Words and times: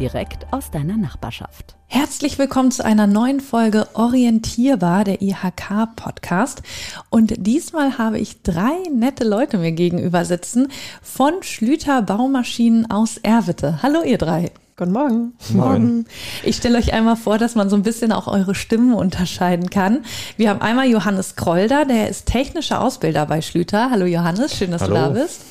direkt 0.00 0.50
aus 0.50 0.70
deiner 0.70 0.96
Nachbarschaft. 0.96 1.76
Herzlich 1.86 2.38
willkommen 2.38 2.70
zu 2.70 2.82
einer 2.84 3.06
neuen 3.06 3.40
Folge 3.40 3.86
Orientierbar, 3.92 5.04
der 5.04 5.20
IHK 5.20 5.94
Podcast. 5.94 6.62
Und 7.10 7.34
diesmal 7.36 7.98
habe 7.98 8.18
ich 8.18 8.42
drei 8.42 8.72
nette 8.90 9.24
Leute 9.24 9.58
mir 9.58 9.72
gegenüber 9.72 10.24
sitzen 10.24 10.68
von 11.02 11.42
Schlüter 11.42 12.00
Baumaschinen 12.00 12.90
aus 12.90 13.18
Erwitte. 13.18 13.82
Hallo 13.82 14.02
ihr 14.02 14.16
drei. 14.16 14.50
Guten 14.76 14.92
Morgen. 14.92 15.34
Morgen. 15.52 16.06
Ich 16.44 16.56
stelle 16.56 16.78
euch 16.78 16.94
einmal 16.94 17.16
vor, 17.16 17.36
dass 17.36 17.54
man 17.54 17.68
so 17.68 17.76
ein 17.76 17.82
bisschen 17.82 18.12
auch 18.12 18.26
eure 18.26 18.54
Stimmen 18.54 18.94
unterscheiden 18.94 19.68
kann. 19.68 20.06
Wir 20.38 20.48
haben 20.48 20.62
einmal 20.62 20.88
Johannes 20.88 21.36
Krolder, 21.36 21.84
der 21.84 22.08
ist 22.08 22.24
technischer 22.24 22.80
Ausbilder 22.80 23.26
bei 23.26 23.42
Schlüter. 23.42 23.90
Hallo 23.90 24.06
Johannes, 24.06 24.56
schön, 24.56 24.70
dass 24.70 24.80
Hallo. 24.80 24.94
du 24.94 25.00
da 25.00 25.08
bist. 25.10 25.42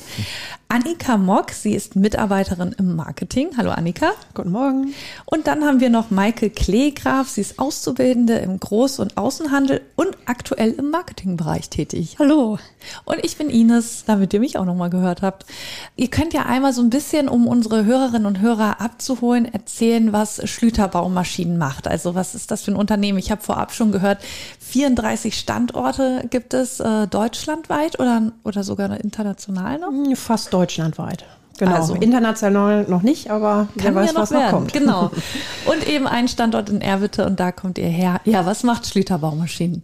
Annika 0.72 1.16
Mock, 1.16 1.50
sie 1.50 1.74
ist 1.74 1.96
Mitarbeiterin 1.96 2.76
im 2.78 2.94
Marketing. 2.94 3.48
Hallo 3.56 3.72
Annika. 3.72 4.12
Guten 4.34 4.52
Morgen. 4.52 4.94
Und 5.24 5.48
dann 5.48 5.64
haben 5.64 5.80
wir 5.80 5.90
noch 5.90 6.12
Maike 6.12 6.48
Kleegraf, 6.48 7.28
sie 7.28 7.40
ist 7.40 7.58
Auszubildende 7.58 8.34
im 8.34 8.60
Groß- 8.60 9.00
und 9.00 9.16
Außenhandel 9.16 9.80
und 9.96 10.16
aktuell 10.26 10.70
im 10.70 10.92
Marketingbereich 10.92 11.70
tätig. 11.70 12.18
Hallo. 12.20 12.60
Und 13.04 13.18
ich 13.24 13.36
bin 13.36 13.50
Ines, 13.50 14.04
damit 14.06 14.32
ihr 14.32 14.38
mich 14.38 14.58
auch 14.58 14.64
nochmal 14.64 14.90
gehört 14.90 15.22
habt. 15.22 15.44
Ihr 15.96 16.06
könnt 16.06 16.34
ja 16.34 16.46
einmal 16.46 16.72
so 16.72 16.82
ein 16.82 16.90
bisschen, 16.90 17.28
um 17.28 17.48
unsere 17.48 17.84
Hörerinnen 17.84 18.26
und 18.26 18.40
Hörer 18.40 18.80
abzuholen, 18.80 19.52
erzählen, 19.52 20.12
was 20.12 20.48
Schlüter 20.48 20.86
Baumaschinen 20.86 21.58
macht. 21.58 21.88
Also 21.88 22.14
was 22.14 22.36
ist 22.36 22.52
das 22.52 22.62
für 22.62 22.70
ein 22.70 22.76
Unternehmen? 22.76 23.18
Ich 23.18 23.32
habe 23.32 23.42
vorab 23.42 23.72
schon 23.72 23.90
gehört, 23.90 24.22
34 24.60 25.36
Standorte 25.36 26.26
gibt 26.30 26.54
es 26.54 26.78
äh, 26.78 27.08
deutschlandweit 27.08 27.98
oder, 27.98 28.30
oder 28.44 28.62
sogar 28.62 29.00
international 29.00 29.80
noch? 29.80 29.90
Fast 30.14 30.52
deutschlandweit. 30.52 30.59
Genau. 31.58 31.74
Also, 31.74 31.94
international 31.94 32.86
noch 32.88 33.02
nicht, 33.02 33.30
aber 33.30 33.68
wer 33.74 33.94
weiß, 33.94 34.14
noch 34.14 34.22
was 34.22 34.30
werden. 34.30 34.44
noch 34.44 34.50
kommt. 34.50 34.72
Genau. 34.72 35.10
Und 35.66 35.86
eben 35.86 36.06
ein 36.06 36.26
Standort 36.26 36.70
in 36.70 36.80
Erwitte 36.80 37.26
und 37.26 37.38
da 37.38 37.52
kommt 37.52 37.76
ihr 37.76 37.88
her. 37.88 38.20
Ja, 38.24 38.46
was 38.46 38.62
macht 38.62 38.86
Schlüter 38.86 39.18
Baumaschinen? 39.18 39.82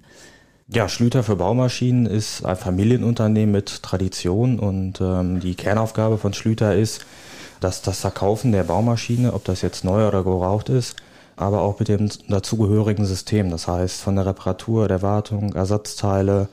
Ja, 0.69 0.89
Schlüter 0.89 1.23
für 1.23 1.37
Baumaschinen 1.37 2.07
ist 2.07 2.45
ein 2.45 2.57
Familienunternehmen 2.57 3.53
mit 3.53 3.83
Tradition 3.83 4.59
und 4.59 5.01
ähm, 5.01 5.39
die 5.39 5.55
Kernaufgabe 5.55 6.19
von 6.19 6.33
Schlüter 6.33 6.75
ist, 6.75 7.05
dass 7.61 7.83
das 7.83 8.01
Verkaufen 8.01 8.53
der 8.53 8.65
Baumaschine, 8.65 9.33
ob 9.33 9.45
das 9.45 9.63
jetzt 9.63 9.85
neu 9.85 10.09
oder 10.09 10.25
geraucht 10.25 10.71
ist, 10.71 10.97
aber 11.37 11.61
auch 11.61 11.79
mit 11.79 11.89
dem 11.89 12.09
dazugehörigen 12.29 13.05
System. 13.05 13.51
Das 13.51 13.69
heißt, 13.69 14.01
von 14.01 14.17
der 14.17 14.27
Reparatur, 14.27 14.89
der 14.89 15.03
Wartung, 15.03 15.55
Ersatzteile 15.55 16.49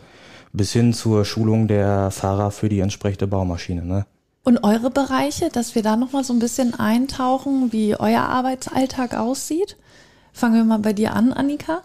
bis 0.51 0.73
hin 0.73 0.93
zur 0.93 1.25
Schulung 1.25 1.67
der 1.67 2.11
Fahrer 2.11 2.51
für 2.51 2.69
die 2.69 2.81
entsprechende 2.81 3.25
Baumaschine. 3.25 3.83
Ne? 3.83 4.05
Und 4.43 4.63
eure 4.63 4.89
Bereiche, 4.89 5.49
dass 5.49 5.73
wir 5.75 5.83
da 5.83 5.95
nochmal 5.95 6.23
so 6.23 6.33
ein 6.33 6.39
bisschen 6.39 6.77
eintauchen, 6.77 7.71
wie 7.71 7.95
euer 7.97 8.23
Arbeitsalltag 8.23 9.15
aussieht? 9.15 9.77
Fangen 10.33 10.55
wir 10.55 10.63
mal 10.63 10.79
bei 10.79 10.93
dir 10.93 11.13
an, 11.13 11.31
Annika. 11.31 11.81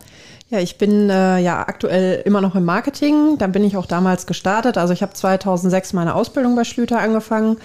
Ja, 0.50 0.58
ich 0.58 0.78
bin 0.78 1.10
äh, 1.10 1.38
ja 1.38 1.60
aktuell 1.60 2.22
immer 2.24 2.40
noch 2.40 2.54
im 2.54 2.64
Marketing. 2.64 3.38
Da 3.38 3.46
bin 3.46 3.62
ich 3.62 3.76
auch 3.76 3.86
damals 3.86 4.26
gestartet. 4.26 4.76
Also 4.78 4.92
ich 4.92 5.02
habe 5.02 5.12
2006 5.12 5.92
meine 5.92 6.14
Ausbildung 6.14 6.56
bei 6.56 6.64
Schlüter 6.64 6.98
angefangen 6.98 7.58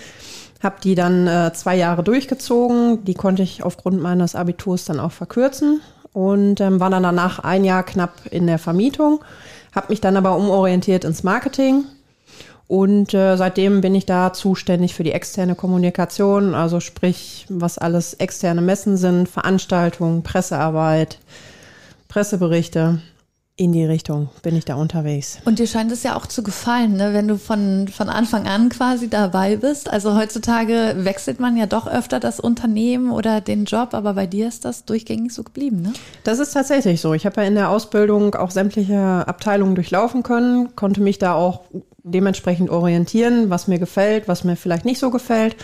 habe 0.63 0.77
die 0.81 0.95
dann 0.95 1.27
äh, 1.27 1.51
zwei 1.53 1.75
Jahre 1.75 2.03
durchgezogen. 2.03 3.03
Die 3.03 3.13
konnte 3.13 3.43
ich 3.43 3.63
aufgrund 3.63 4.01
meines 4.01 4.33
Abiturs 4.33 4.85
dann 4.85 4.99
auch 4.99 5.11
verkürzen 5.11 5.81
und 6.13 6.61
ähm, 6.61 6.79
war 6.79 6.89
dann 6.89 7.03
danach 7.03 7.39
ein 7.39 7.65
Jahr 7.65 7.83
knapp 7.83 8.13
in 8.31 8.47
der 8.47 8.59
Vermietung, 8.59 9.23
habe 9.75 9.87
mich 9.89 9.99
dann 10.01 10.15
aber 10.15 10.37
umorientiert 10.37 11.03
ins 11.03 11.23
Marketing 11.23 11.83
und 12.67 13.13
äh, 13.13 13.35
seitdem 13.35 13.81
bin 13.81 13.93
ich 13.95 14.05
da 14.05 14.33
zuständig 14.33 14.95
für 14.95 15.03
die 15.03 15.11
externe 15.11 15.55
Kommunikation, 15.55 16.55
also 16.55 16.79
sprich, 16.79 17.45
was 17.49 17.77
alles 17.77 18.13
externe 18.15 18.61
Messen 18.61 18.97
sind, 18.97 19.27
Veranstaltungen, 19.27 20.23
Pressearbeit, 20.23 21.19
Presseberichte 22.07 23.01
in 23.55 23.71
die 23.71 23.85
Richtung 23.85 24.29
bin 24.41 24.55
ich 24.55 24.65
da 24.65 24.75
unterwegs. 24.75 25.37
Und 25.45 25.59
dir 25.59 25.67
scheint 25.67 25.91
es 25.91 26.01
ja 26.01 26.15
auch 26.15 26.25
zu 26.25 26.41
gefallen, 26.41 26.93
ne? 26.93 27.13
wenn 27.13 27.27
du 27.27 27.37
von, 27.37 27.87
von 27.87 28.09
Anfang 28.09 28.47
an 28.47 28.69
quasi 28.69 29.09
dabei 29.09 29.57
bist. 29.57 29.91
Also 29.91 30.15
heutzutage 30.17 30.95
wechselt 30.97 31.39
man 31.39 31.55
ja 31.55 31.67
doch 31.67 31.85
öfter 31.85 32.19
das 32.19 32.39
Unternehmen 32.39 33.11
oder 33.11 33.41
den 33.41 33.65
Job, 33.65 33.93
aber 33.93 34.15
bei 34.15 34.25
dir 34.25 34.47
ist 34.47 34.65
das 34.65 34.85
durchgängig 34.85 35.33
so 35.33 35.43
geblieben, 35.43 35.83
ne? 35.83 35.93
Das 36.23 36.39
ist 36.39 36.53
tatsächlich 36.53 36.99
so. 36.99 37.13
Ich 37.13 37.27
habe 37.27 37.41
ja 37.41 37.47
in 37.47 37.53
der 37.53 37.69
Ausbildung 37.69 38.33
auch 38.33 38.49
sämtliche 38.49 38.97
Abteilungen 38.97 39.75
durchlaufen 39.75 40.23
können, 40.23 40.75
konnte 40.75 41.01
mich 41.01 41.19
da 41.19 41.35
auch 41.35 41.61
dementsprechend 42.03 42.69
orientieren, 42.69 43.49
was 43.49 43.67
mir 43.67 43.79
gefällt, 43.79 44.27
was 44.27 44.43
mir 44.43 44.55
vielleicht 44.55 44.85
nicht 44.85 44.99
so 44.99 45.09
gefällt. 45.09 45.55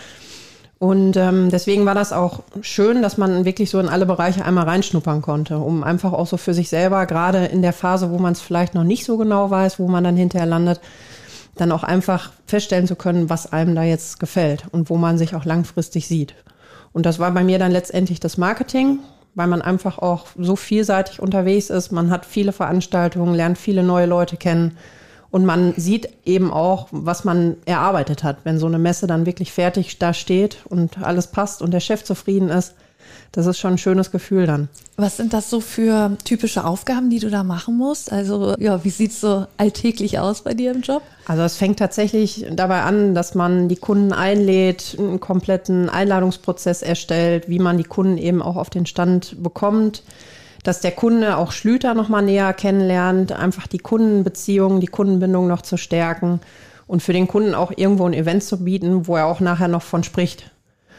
Und 0.80 1.18
ähm, 1.18 1.50
deswegen 1.52 1.86
war 1.86 1.94
das 1.94 2.14
auch 2.14 2.44
schön, 2.62 3.02
dass 3.02 3.18
man 3.18 3.44
wirklich 3.44 3.70
so 3.70 3.80
in 3.82 3.90
alle 3.90 4.06
Bereiche 4.06 4.46
einmal 4.46 4.64
reinschnuppern 4.64 5.22
konnte, 5.22 5.58
um 5.58 5.84
einfach 5.84 6.14
auch 6.14 6.28
so 6.28 6.38
für 6.38 6.54
sich 6.54 6.70
selber, 6.70 7.06
gerade 7.06 7.46
in 7.46 7.62
der 7.62 7.74
Phase, 7.74 8.12
wo 8.12 8.18
man 8.18 8.32
es 8.32 8.40
vielleicht 8.40 8.76
noch 8.76 8.86
nicht 8.86 9.04
so 9.04 9.18
genau 9.18 9.52
weiß, 9.52 9.78
wo 9.80 9.90
man 9.90 10.06
dann 10.06 10.16
hinterher 10.16 10.48
landet, 10.48 10.80
dann 11.58 11.74
auch 11.74 11.84
einfach 11.84 12.32
feststellen 12.48 12.88
zu 12.88 12.96
können, 12.96 13.30
was 13.30 13.52
einem 13.52 13.76
da 13.76 13.84
jetzt 13.84 14.22
gefällt 14.22 14.68
und 14.72 14.90
wo 14.90 14.96
man 14.96 15.18
sich 15.18 15.36
auch 15.36 15.44
langfristig 15.44 16.08
sieht. 16.08 16.34
Und 16.94 17.06
das 17.06 17.20
war 17.20 17.32
bei 17.32 17.44
mir 17.44 17.60
dann 17.60 17.74
letztendlich 17.74 18.22
das 18.22 18.38
Marketing, 18.38 19.00
weil 19.36 19.48
man 19.48 19.62
einfach 19.62 19.98
auch 19.98 20.28
so 20.38 20.56
vielseitig 20.56 21.20
unterwegs 21.20 21.70
ist. 21.70 21.92
Man 21.92 22.10
hat 22.10 22.26
viele 22.26 22.54
Veranstaltungen, 22.54 23.36
lernt 23.36 23.58
viele 23.58 23.84
neue 23.84 24.06
Leute 24.06 24.38
kennen 24.38 24.78
und 25.32 25.46
man 25.46 25.74
sieht 25.78 26.10
eben 26.26 26.52
auch, 26.52 26.88
was 26.92 27.24
man 27.24 27.58
erarbeitet 27.66 28.24
hat, 28.24 28.38
wenn 28.44 28.58
so 28.58 28.66
eine 28.66 28.80
Messe 28.80 29.08
dann 29.08 29.26
wirklich 29.26 29.52
fertig 29.52 30.00
da 30.00 30.14
steht 30.14 30.58
und 30.66 31.02
alles 31.02 31.28
passt 31.28 31.62
und 31.62 31.72
der 31.72 31.80
Chef 31.80 32.04
zufrieden 32.04 32.50
ist. 32.50 32.74
Das 33.32 33.46
ist 33.46 33.60
schon 33.60 33.74
ein 33.74 33.78
schönes 33.78 34.10
Gefühl 34.10 34.48
dann. 34.48 34.70
Was 34.98 35.18
sind 35.18 35.34
das 35.34 35.52
so 35.52 35.62
für 35.62 36.18
typische 36.24 36.66
Aufgaben, 36.66 37.12
die 37.12 37.20
du 37.20 37.30
da 37.30 37.44
machen 37.44 37.78
musst? 37.78 38.12
Also, 38.12 38.56
ja, 38.58 38.84
wie 38.84 38.90
sieht's 38.90 39.22
so 39.22 39.46
alltäglich 39.58 40.18
aus 40.18 40.42
bei 40.42 40.56
dir 40.56 40.72
im 40.72 40.82
Job? 40.82 41.04
Also, 41.26 41.44
es 41.44 41.56
fängt 41.56 41.78
tatsächlich 41.78 42.48
dabei 42.52 42.82
an, 42.82 43.14
dass 43.14 43.36
man 43.36 43.68
die 43.68 43.76
Kunden 43.76 44.14
einlädt, 44.14 44.96
einen 44.98 45.20
kompletten 45.20 45.90
Einladungsprozess 45.90 46.82
erstellt, 46.82 47.50
wie 47.50 47.60
man 47.60 47.78
die 47.78 47.84
Kunden 47.84 48.18
eben 48.18 48.42
auch 48.42 48.56
auf 48.56 48.72
den 48.72 48.88
Stand 48.88 49.42
bekommt 49.44 50.04
dass 50.64 50.82
der 50.82 50.92
Kunde 50.92 51.38
auch 51.38 51.52
Schlüter 51.52 51.94
nochmal 51.94 52.24
näher 52.24 52.54
kennenlernt, 52.54 53.32
einfach 53.32 53.68
die 53.68 53.78
Kundenbeziehungen, 53.78 54.82
die 54.82 54.88
Kundenbindung 54.88 55.48
noch 55.48 55.62
zu 55.62 55.78
stärken 55.78 56.40
und 56.88 57.04
für 57.04 57.14
den 57.14 57.28
Kunden 57.28 57.54
auch 57.54 57.72
irgendwo 57.76 58.06
ein 58.06 58.14
Event 58.14 58.44
zu 58.44 58.64
bieten, 58.64 59.08
wo 59.08 59.16
er 59.16 59.28
auch 59.28 59.40
nachher 59.40 59.68
noch 59.68 59.84
von 59.84 60.04
spricht, 60.04 60.52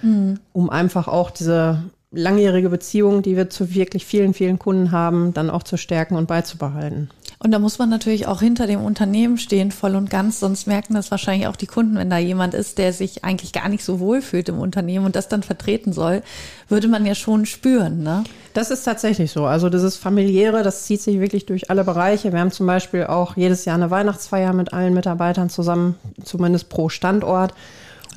mhm. 0.03 0.39
um 0.53 0.71
einfach 0.71 1.09
auch 1.09 1.31
diese 1.31 1.83
langjährige 2.13 2.71
Beziehung, 2.71 3.23
die 3.23 3.37
wir 3.37 3.51
zu 3.51 3.75
wirklich 3.75 4.07
vielen, 4.07 4.35
vielen 4.35 4.59
Kunden 4.59 4.91
haben, 4.91 5.33
dann 5.35 5.51
auch 5.51 5.63
zu 5.63 5.77
stärken 5.77 6.17
und 6.17 6.27
beizubehalten. 6.27 7.11
Und 7.43 7.53
da 7.53 7.59
muss 7.59 7.79
man 7.79 7.89
natürlich 7.89 8.27
auch 8.27 8.43
hinter 8.43 8.67
dem 8.67 8.83
Unternehmen 8.83 9.39
stehen, 9.39 9.73
voll 9.73 9.97
und 9.97 10.11
ganz, 10.11 10.41
sonst 10.41 10.67
merken 10.67 10.93
das 10.93 11.11
wahrscheinlich 11.11 11.47
auch 11.47 11.57
die 11.57 11.67
Kunden, 11.67 11.97
wenn 11.97 12.11
da 12.11 12.19
jemand 12.19 12.53
ist, 12.53 12.77
der 12.77 12.93
sich 12.93 13.25
eigentlich 13.25 13.55
gar 13.55 13.71
nicht 13.71 13.83
so 13.83 13.99
wohl 13.99 14.21
fühlt 14.21 14.51
im 14.51 14.59
Unternehmen 14.59 15.07
und 15.07 15.17
das 15.17 15.29
dann 15.29 15.43
vertreten 15.43 15.95
soll, 15.95 16.23
würde 16.69 16.87
man 16.87 17.07
ja 17.07 17.15
schon 17.15 17.47
spüren, 17.47 18.03
ne? 18.03 18.25
Das 18.53 18.71
ist 18.71 18.83
tatsächlich 18.83 19.33
so. 19.33 19.47
Also 19.47 19.71
das 19.71 19.83
ist 19.83 19.97
familiäre, 19.97 20.63
das 20.63 20.85
zieht 20.85 21.01
sich 21.01 21.19
wirklich 21.19 21.47
durch 21.47 21.71
alle 21.71 21.83
Bereiche. 21.83 22.31
Wir 22.31 22.41
haben 22.41 22.51
zum 22.51 22.67
Beispiel 22.67 23.05
auch 23.05 23.39
jedes 23.39 23.65
Jahr 23.65 23.77
eine 23.77 23.91
Weihnachtsfeier 23.91 24.53
mit 24.53 24.75
allen 24.75 24.93
Mitarbeitern 24.93 25.49
zusammen, 25.49 25.97
zumindest 26.23 26.69
pro 26.69 26.91
Standort. 26.91 27.55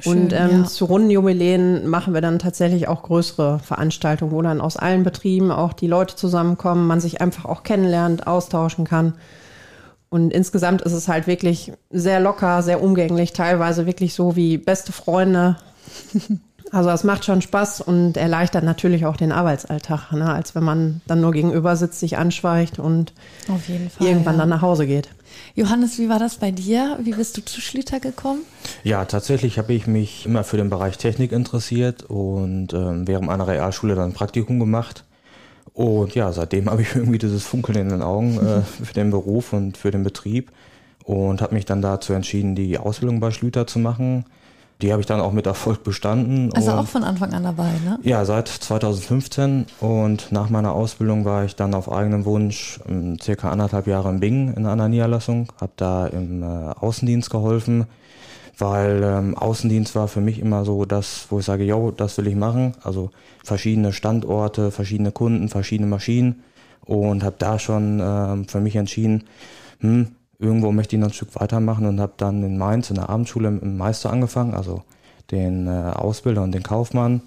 Schön, 0.01 0.23
und 0.23 0.33
ähm, 0.33 0.61
ja. 0.61 0.63
zu 0.65 0.85
Rundenjubiläen 0.85 1.87
machen 1.87 2.13
wir 2.13 2.21
dann 2.21 2.39
tatsächlich 2.39 2.87
auch 2.87 3.03
größere 3.03 3.59
Veranstaltungen, 3.59 4.31
wo 4.31 4.41
dann 4.41 4.61
aus 4.61 4.77
allen 4.77 5.03
Betrieben 5.03 5.51
auch 5.51 5.73
die 5.73 5.87
Leute 5.87 6.15
zusammenkommen, 6.15 6.87
man 6.87 6.99
sich 6.99 7.21
einfach 7.21 7.45
auch 7.45 7.63
kennenlernt, 7.63 8.27
austauschen 8.27 8.85
kann. 8.85 9.13
Und 10.09 10.31
insgesamt 10.31 10.81
ist 10.83 10.93
es 10.93 11.07
halt 11.07 11.25
wirklich 11.25 11.73
sehr 11.89 12.19
locker, 12.19 12.61
sehr 12.61 12.83
umgänglich, 12.83 13.33
teilweise 13.33 13.85
wirklich 13.85 14.13
so 14.13 14.35
wie 14.35 14.57
beste 14.57 14.91
Freunde. 14.91 15.57
Also 16.71 16.89
es 16.89 17.03
macht 17.03 17.23
schon 17.23 17.43
Spaß 17.43 17.81
und 17.81 18.17
erleichtert 18.17 18.63
natürlich 18.63 19.05
auch 19.05 19.15
den 19.15 19.31
Arbeitsalltag, 19.31 20.11
ne? 20.11 20.33
als 20.33 20.55
wenn 20.55 20.63
man 20.63 21.01
dann 21.05 21.21
nur 21.21 21.31
gegenüber 21.31 21.75
sitzt, 21.75 21.99
sich 21.99 22.17
anschweigt 22.17 22.79
und 22.79 23.13
Fall, 23.89 24.07
irgendwann 24.07 24.33
ja. 24.33 24.39
dann 24.39 24.49
nach 24.49 24.63
Hause 24.63 24.87
geht. 24.87 25.09
Johannes, 25.55 25.99
wie 25.99 26.09
war 26.09 26.19
das 26.19 26.37
bei 26.37 26.51
dir? 26.51 26.97
Wie 27.01 27.13
bist 27.13 27.37
du 27.37 27.45
zu 27.45 27.61
Schlüter 27.61 27.99
gekommen? 27.99 28.41
Ja, 28.83 29.05
tatsächlich 29.05 29.57
habe 29.57 29.73
ich 29.73 29.87
mich 29.87 30.25
immer 30.25 30.43
für 30.43 30.57
den 30.57 30.69
Bereich 30.69 30.97
Technik 30.97 31.31
interessiert 31.31 32.03
und 32.03 32.73
ähm, 32.73 33.07
während 33.07 33.27
meiner 33.27 33.47
Realschule 33.47 33.95
dann 33.95 34.09
ein 34.09 34.13
Praktikum 34.13 34.59
gemacht. 34.59 35.03
Und 35.73 36.15
ja, 36.15 36.31
seitdem 36.31 36.69
habe 36.69 36.81
ich 36.81 36.95
irgendwie 36.95 37.19
dieses 37.19 37.43
Funkeln 37.43 37.77
in 37.77 37.89
den 37.89 38.01
Augen 38.01 38.37
äh, 38.37 38.61
für 38.83 38.93
den 38.93 39.11
Beruf 39.11 39.53
und 39.53 39.77
für 39.77 39.91
den 39.91 40.03
Betrieb 40.03 40.51
und 41.03 41.41
habe 41.41 41.53
mich 41.53 41.65
dann 41.65 41.81
dazu 41.81 42.13
entschieden, 42.13 42.55
die 42.55 42.77
Ausbildung 42.77 43.19
bei 43.19 43.31
Schlüter 43.31 43.67
zu 43.67 43.79
machen. 43.79 44.25
Die 44.81 44.91
habe 44.91 45.01
ich 45.01 45.05
dann 45.05 45.21
auch 45.21 45.31
mit 45.31 45.45
Erfolg 45.45 45.83
bestanden. 45.83 46.51
Also 46.53 46.71
und 46.71 46.79
auch 46.79 46.87
von 46.87 47.03
Anfang 47.03 47.33
an 47.33 47.43
dabei, 47.43 47.71
ne? 47.85 47.99
ja, 48.03 48.25
seit 48.25 48.47
2015 48.47 49.65
und 49.79 50.31
nach 50.31 50.49
meiner 50.49 50.73
Ausbildung 50.73 51.25
war 51.25 51.45
ich 51.45 51.55
dann 51.55 51.73
auf 51.73 51.91
eigenen 51.91 52.25
Wunsch 52.25 52.79
ähm, 52.89 53.17
circa 53.21 53.49
anderthalb 53.49 53.87
Jahre 53.87 54.09
in 54.09 54.19
Bingen 54.19 54.53
in 54.53 54.65
einer 54.65 54.89
Niederlassung, 54.89 55.47
habe 55.59 55.71
da 55.77 56.07
im 56.07 56.43
äh, 56.43 56.45
Außendienst 56.45 57.29
geholfen, 57.29 57.85
weil 58.57 59.03
ähm, 59.03 59.37
Außendienst 59.37 59.95
war 59.95 60.07
für 60.07 60.21
mich 60.21 60.39
immer 60.39 60.65
so 60.65 60.85
das, 60.85 61.27
wo 61.29 61.39
ich 61.39 61.45
sage, 61.45 61.63
yo, 61.63 61.91
das 61.91 62.17
will 62.17 62.27
ich 62.27 62.35
machen, 62.35 62.73
also 62.83 63.11
verschiedene 63.43 63.93
Standorte, 63.93 64.71
verschiedene 64.71 65.11
Kunden, 65.11 65.49
verschiedene 65.49 65.87
Maschinen 65.87 66.43
und 66.85 67.23
habe 67.23 67.35
da 67.39 67.59
schon 67.59 68.01
ähm, 68.03 68.47
für 68.47 68.59
mich 68.59 68.75
entschieden, 68.75 69.23
hm, 69.79 70.07
irgendwo 70.43 70.71
möchte 70.71 70.95
ich 70.95 70.99
noch 70.99 71.07
ein 71.09 71.13
Stück 71.13 71.39
weitermachen 71.39 71.85
und 71.85 71.99
habe 71.99 72.13
dann 72.17 72.43
in 72.43 72.57
Mainz 72.57 72.89
in 72.89 72.95
der 72.97 73.09
Abendschule 73.09 73.47
im 73.47 73.77
Meister 73.77 74.11
angefangen, 74.11 74.53
also 74.53 74.83
den 75.31 75.67
äh, 75.67 75.71
Ausbilder 75.95 76.43
und 76.43 76.51
den 76.53 76.63
Kaufmann. 76.63 77.21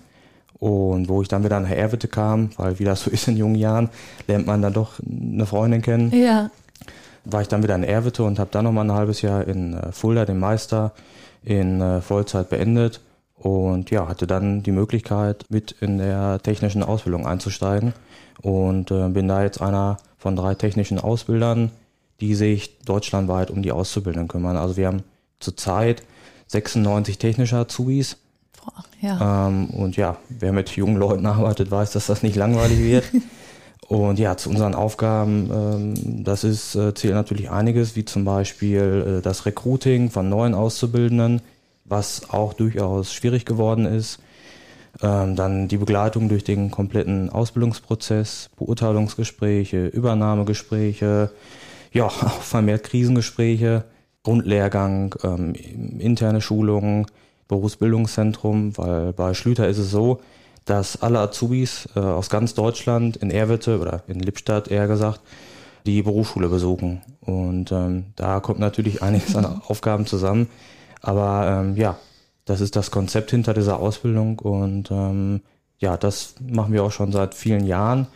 Und 0.59 1.09
wo 1.09 1.21
ich 1.21 1.29
dann 1.29 1.45
wieder 1.45 1.61
nach 1.61 1.71
Erwitte 1.71 2.09
kam, 2.09 2.51
weil 2.57 2.79
wie 2.79 2.85
das 2.85 3.03
so 3.03 3.11
ist 3.11 3.29
in 3.29 3.37
jungen 3.37 3.57
Jahren, 3.57 3.91
lernt 4.27 4.47
man 4.47 4.63
dann 4.63 4.73
doch 4.73 4.93
eine 5.01 5.45
Freundin 5.45 5.83
kennen, 5.83 6.11
Ja. 6.15 6.51
war 7.25 7.43
ich 7.43 7.49
dann 7.49 7.63
wieder 7.63 7.75
in 7.75 7.83
Erwitte 7.85 8.23
und 8.25 8.39
habe 8.39 8.51
dann 8.53 8.65
nochmal 8.65 8.85
ein 8.85 8.93
halbes 8.93 9.21
Jahr 9.23 9.47
in 9.47 9.75
äh, 9.75 9.93
Fulda 9.93 10.25
den 10.25 10.39
Meister 10.39 10.93
in 11.43 11.81
äh, 11.81 12.01
Vollzeit 12.01 12.49
beendet 12.49 13.01
und 13.37 13.91
ja, 13.91 14.09
hatte 14.09 14.27
dann 14.27 14.63
die 14.63 14.73
Möglichkeit, 14.73 15.45
mit 15.51 15.73
in 15.81 15.99
der 15.99 16.41
technischen 16.43 16.83
Ausbildung 16.83 17.27
einzusteigen 17.27 17.93
und 18.43 18.87
bin 18.87 19.29
da 19.29 19.43
jetzt 19.43 19.61
einer 19.61 19.99
von 20.19 20.37
drei 20.37 20.55
technischen 20.55 20.99
Ausbildern, 20.99 21.71
die 22.21 22.35
sich 22.35 22.79
deutschlandweit 22.81 23.51
um 23.51 23.63
die 23.63 23.73
Auszubildenden 23.73 24.29
kümmern. 24.29 24.57
Also 24.57 24.77
wir 24.77 24.87
haben 24.87 25.03
zurzeit 25.41 26.03
96 26.49 27.19
technische 27.19 27.57
Azubis 27.57 28.17
Boah, 28.65 28.85
ja. 29.01 29.49
ähm, 29.49 29.71
und 29.71 29.97
ja, 29.97 30.17
wer 30.29 30.53
mit 30.53 30.71
jungen 30.71 30.97
Leuten 30.97 31.27
arbeitet, 31.27 31.71
weiß, 31.71 31.93
dass 31.93 32.07
das 32.07 32.23
nicht 32.23 32.37
langweilig 32.37 32.79
wird. 32.79 33.05
Und 33.89 34.19
ja, 34.19 34.37
zu 34.37 34.51
unseren 34.51 34.75
Aufgaben, 34.75 35.49
ähm, 35.53 36.25
das 36.25 36.43
ist, 36.43 36.75
äh, 36.75 36.93
zählt 36.95 37.15
natürlich 37.15 37.51
einiges, 37.51 37.95
wie 37.95 38.05
zum 38.05 38.25
Beispiel 38.25 39.19
äh, 39.19 39.23
das 39.23 39.47
Recruiting 39.47 40.11
von 40.11 40.29
neuen 40.29 40.55
Auszubildenden, 40.55 41.41
was 41.85 42.31
auch 42.31 42.53
durchaus 42.53 43.13
schwierig 43.13 43.45
geworden 43.45 43.87
ist. 43.87 44.19
Ähm, 45.03 45.37
dann 45.37 45.69
die 45.69 45.77
Begleitung 45.77 46.29
durch 46.29 46.43
den 46.43 46.71
kompletten 46.71 47.31
Ausbildungsprozess, 47.31 48.51
Beurteilungsgespräche, 48.57 49.87
Übernahmegespräche, 49.87 51.31
ja, 51.96 52.06
auch 52.06 52.43
vermehrt 52.43 52.84
Krisengespräche, 52.84 53.84
Grundlehrgang, 54.22 55.14
ähm, 55.25 55.54
interne 55.54 56.43
Schulungen, 56.43 57.06
Berufsbildungszentrum, 57.48 58.76
weil 58.76 59.12
bei 59.12 59.32
Schlüter 59.32 59.66
ist 59.69 59.78
es 59.78 59.90
so, 59.90 60.20
dass 60.66 61.00
alle 61.00 61.20
Azubis 61.20 61.88
äh, 61.96 62.00
aus 62.00 62.28
ganz 62.28 62.54
Deutschland 62.54 63.16
in 63.16 63.31
Erwitte 63.31 63.81
oder 63.81 64.02
in 64.08 64.20
Lippstadt 64.20 64.69
eher 64.69 64.88
gesagt 64.88 65.20
die 65.87 66.02
Berufsschule 66.02 66.48
besuchen. 66.48 67.00
Und 67.20 67.72
ähm, 67.72 68.06
da 68.16 68.40
kommt 68.40 68.58
natürlich 68.58 69.02
einiges 69.02 69.37
an 69.37 69.62
Aufgaben 69.69 70.04
zusammen. 70.04 70.48
Aber 71.00 71.62
ähm, 71.62 71.76
ja, 71.76 71.96
das 72.44 72.60
ist 72.60 72.76
das 72.76 72.90
Konzept 72.90 73.31
hinter 73.31 73.54
dieser 73.54 73.78
Ausbildung 73.78 74.38
und 74.40 74.90
ähm, 74.90 75.40
ja, 75.78 75.96
das 75.96 76.34
machen 76.40 76.72
wir 76.72 76.82
auch 76.84 76.93
schon 76.93 77.12
seit 77.12 77.34
vielen 77.34 77.66
Jahren 77.66 78.08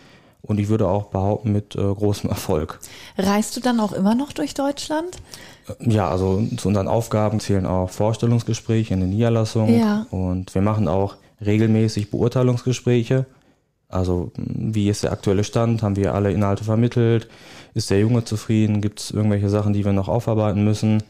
und 0.43 0.59
ich 0.59 0.69
würde 0.69 0.89
auch 0.89 1.07
behaupten 1.07 1.53
mit 1.53 1.75
äh, 1.77 1.79
großem 1.79 2.31
Erfolg. 2.31 2.81
Reist 3.19 3.57
du 3.57 3.61
dann 3.61 3.81
auch 3.81 3.93
immer 3.93 4.15
noch 4.15 4.33
durch 4.33 4.55
Deutschland? 4.55 5.17
Ja, 5.81 6.09
also 6.09 6.43
zu 6.57 6.69
unseren 6.69 6.89
Aufgaben 6.89 7.39
zählen 7.41 7.67
auch 7.67 7.91
Vorstellungsgespräche 7.91 8.95
in 8.95 9.01
der 9.01 9.09
Niederlassung 9.09 9.79
Ja. 9.79 10.07
und 10.11 10.55
wir 10.55 10.63
machen 10.63 10.89
auch 10.89 11.17
regelmäßig 11.45 12.11
Beurteilungsgespräche. 12.11 13.27
Also 13.89 14.31
wie 14.37 14.89
ist 14.89 15.03
der 15.03 15.13
aktuelle 15.13 15.45
Stand? 15.45 15.83
Haben 15.83 15.97
wir 15.97 16.15
alle 16.15 16.33
Inhalte 16.33 16.65
vermittelt? 16.65 17.29
Ist 17.75 17.91
der 17.91 18.01
Junge 18.01 18.25
zufrieden? 18.25 18.81
Gibt 18.81 19.01
es 19.01 19.11
irgendwelche 19.11 19.49
Sachen, 19.49 19.73
die 19.73 19.85
wir 19.85 19.93
noch 19.93 20.09
aufarbeiten 20.09 20.65
müssen? 20.65 21.03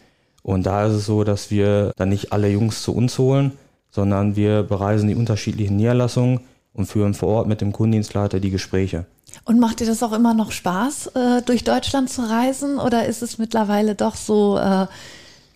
Und 0.43 0.65
da 0.65 0.87
ist 0.87 0.95
es 0.95 1.07
so, 1.07 1.23
dass 1.25 1.51
wir 1.51 1.93
dann 1.97 2.09
nicht 2.09 2.33
alle 2.33 2.49
Jungs 2.49 2.83
zu 2.83 2.95
uns 2.95 3.19
holen, 3.19 3.53
sondern 3.91 4.37
wir 4.37 4.63
bereisen 4.63 5.09
die 5.09 5.15
unterschiedlichen 5.15 5.77
Niederlassungen 5.77 6.41
und 6.73 6.87
führen 6.87 7.13
vor 7.15 7.29
Ort 7.29 7.49
mit 7.49 7.61
dem 7.61 7.73
Kundendienstleiter 7.73 8.41
die 8.41 8.51
Gespräche. 8.51 9.05
Und 9.45 9.59
macht 9.61 9.81
dir 9.81 9.87
das 9.87 10.03
auch 10.03 10.13
immer 10.13 10.35
noch 10.35 10.53
Spaß, 10.53 11.09
äh, 11.15 11.43
durch 11.43 11.65
Deutschland 11.65 12.11
zu 12.11 12.23
reisen? 12.23 12.79
Oder 12.79 13.07
ist 13.07 13.23
es 13.23 13.39
mittlerweile 13.39 13.95
doch 13.95 14.15
so, 14.15 14.59
äh, 14.59 14.87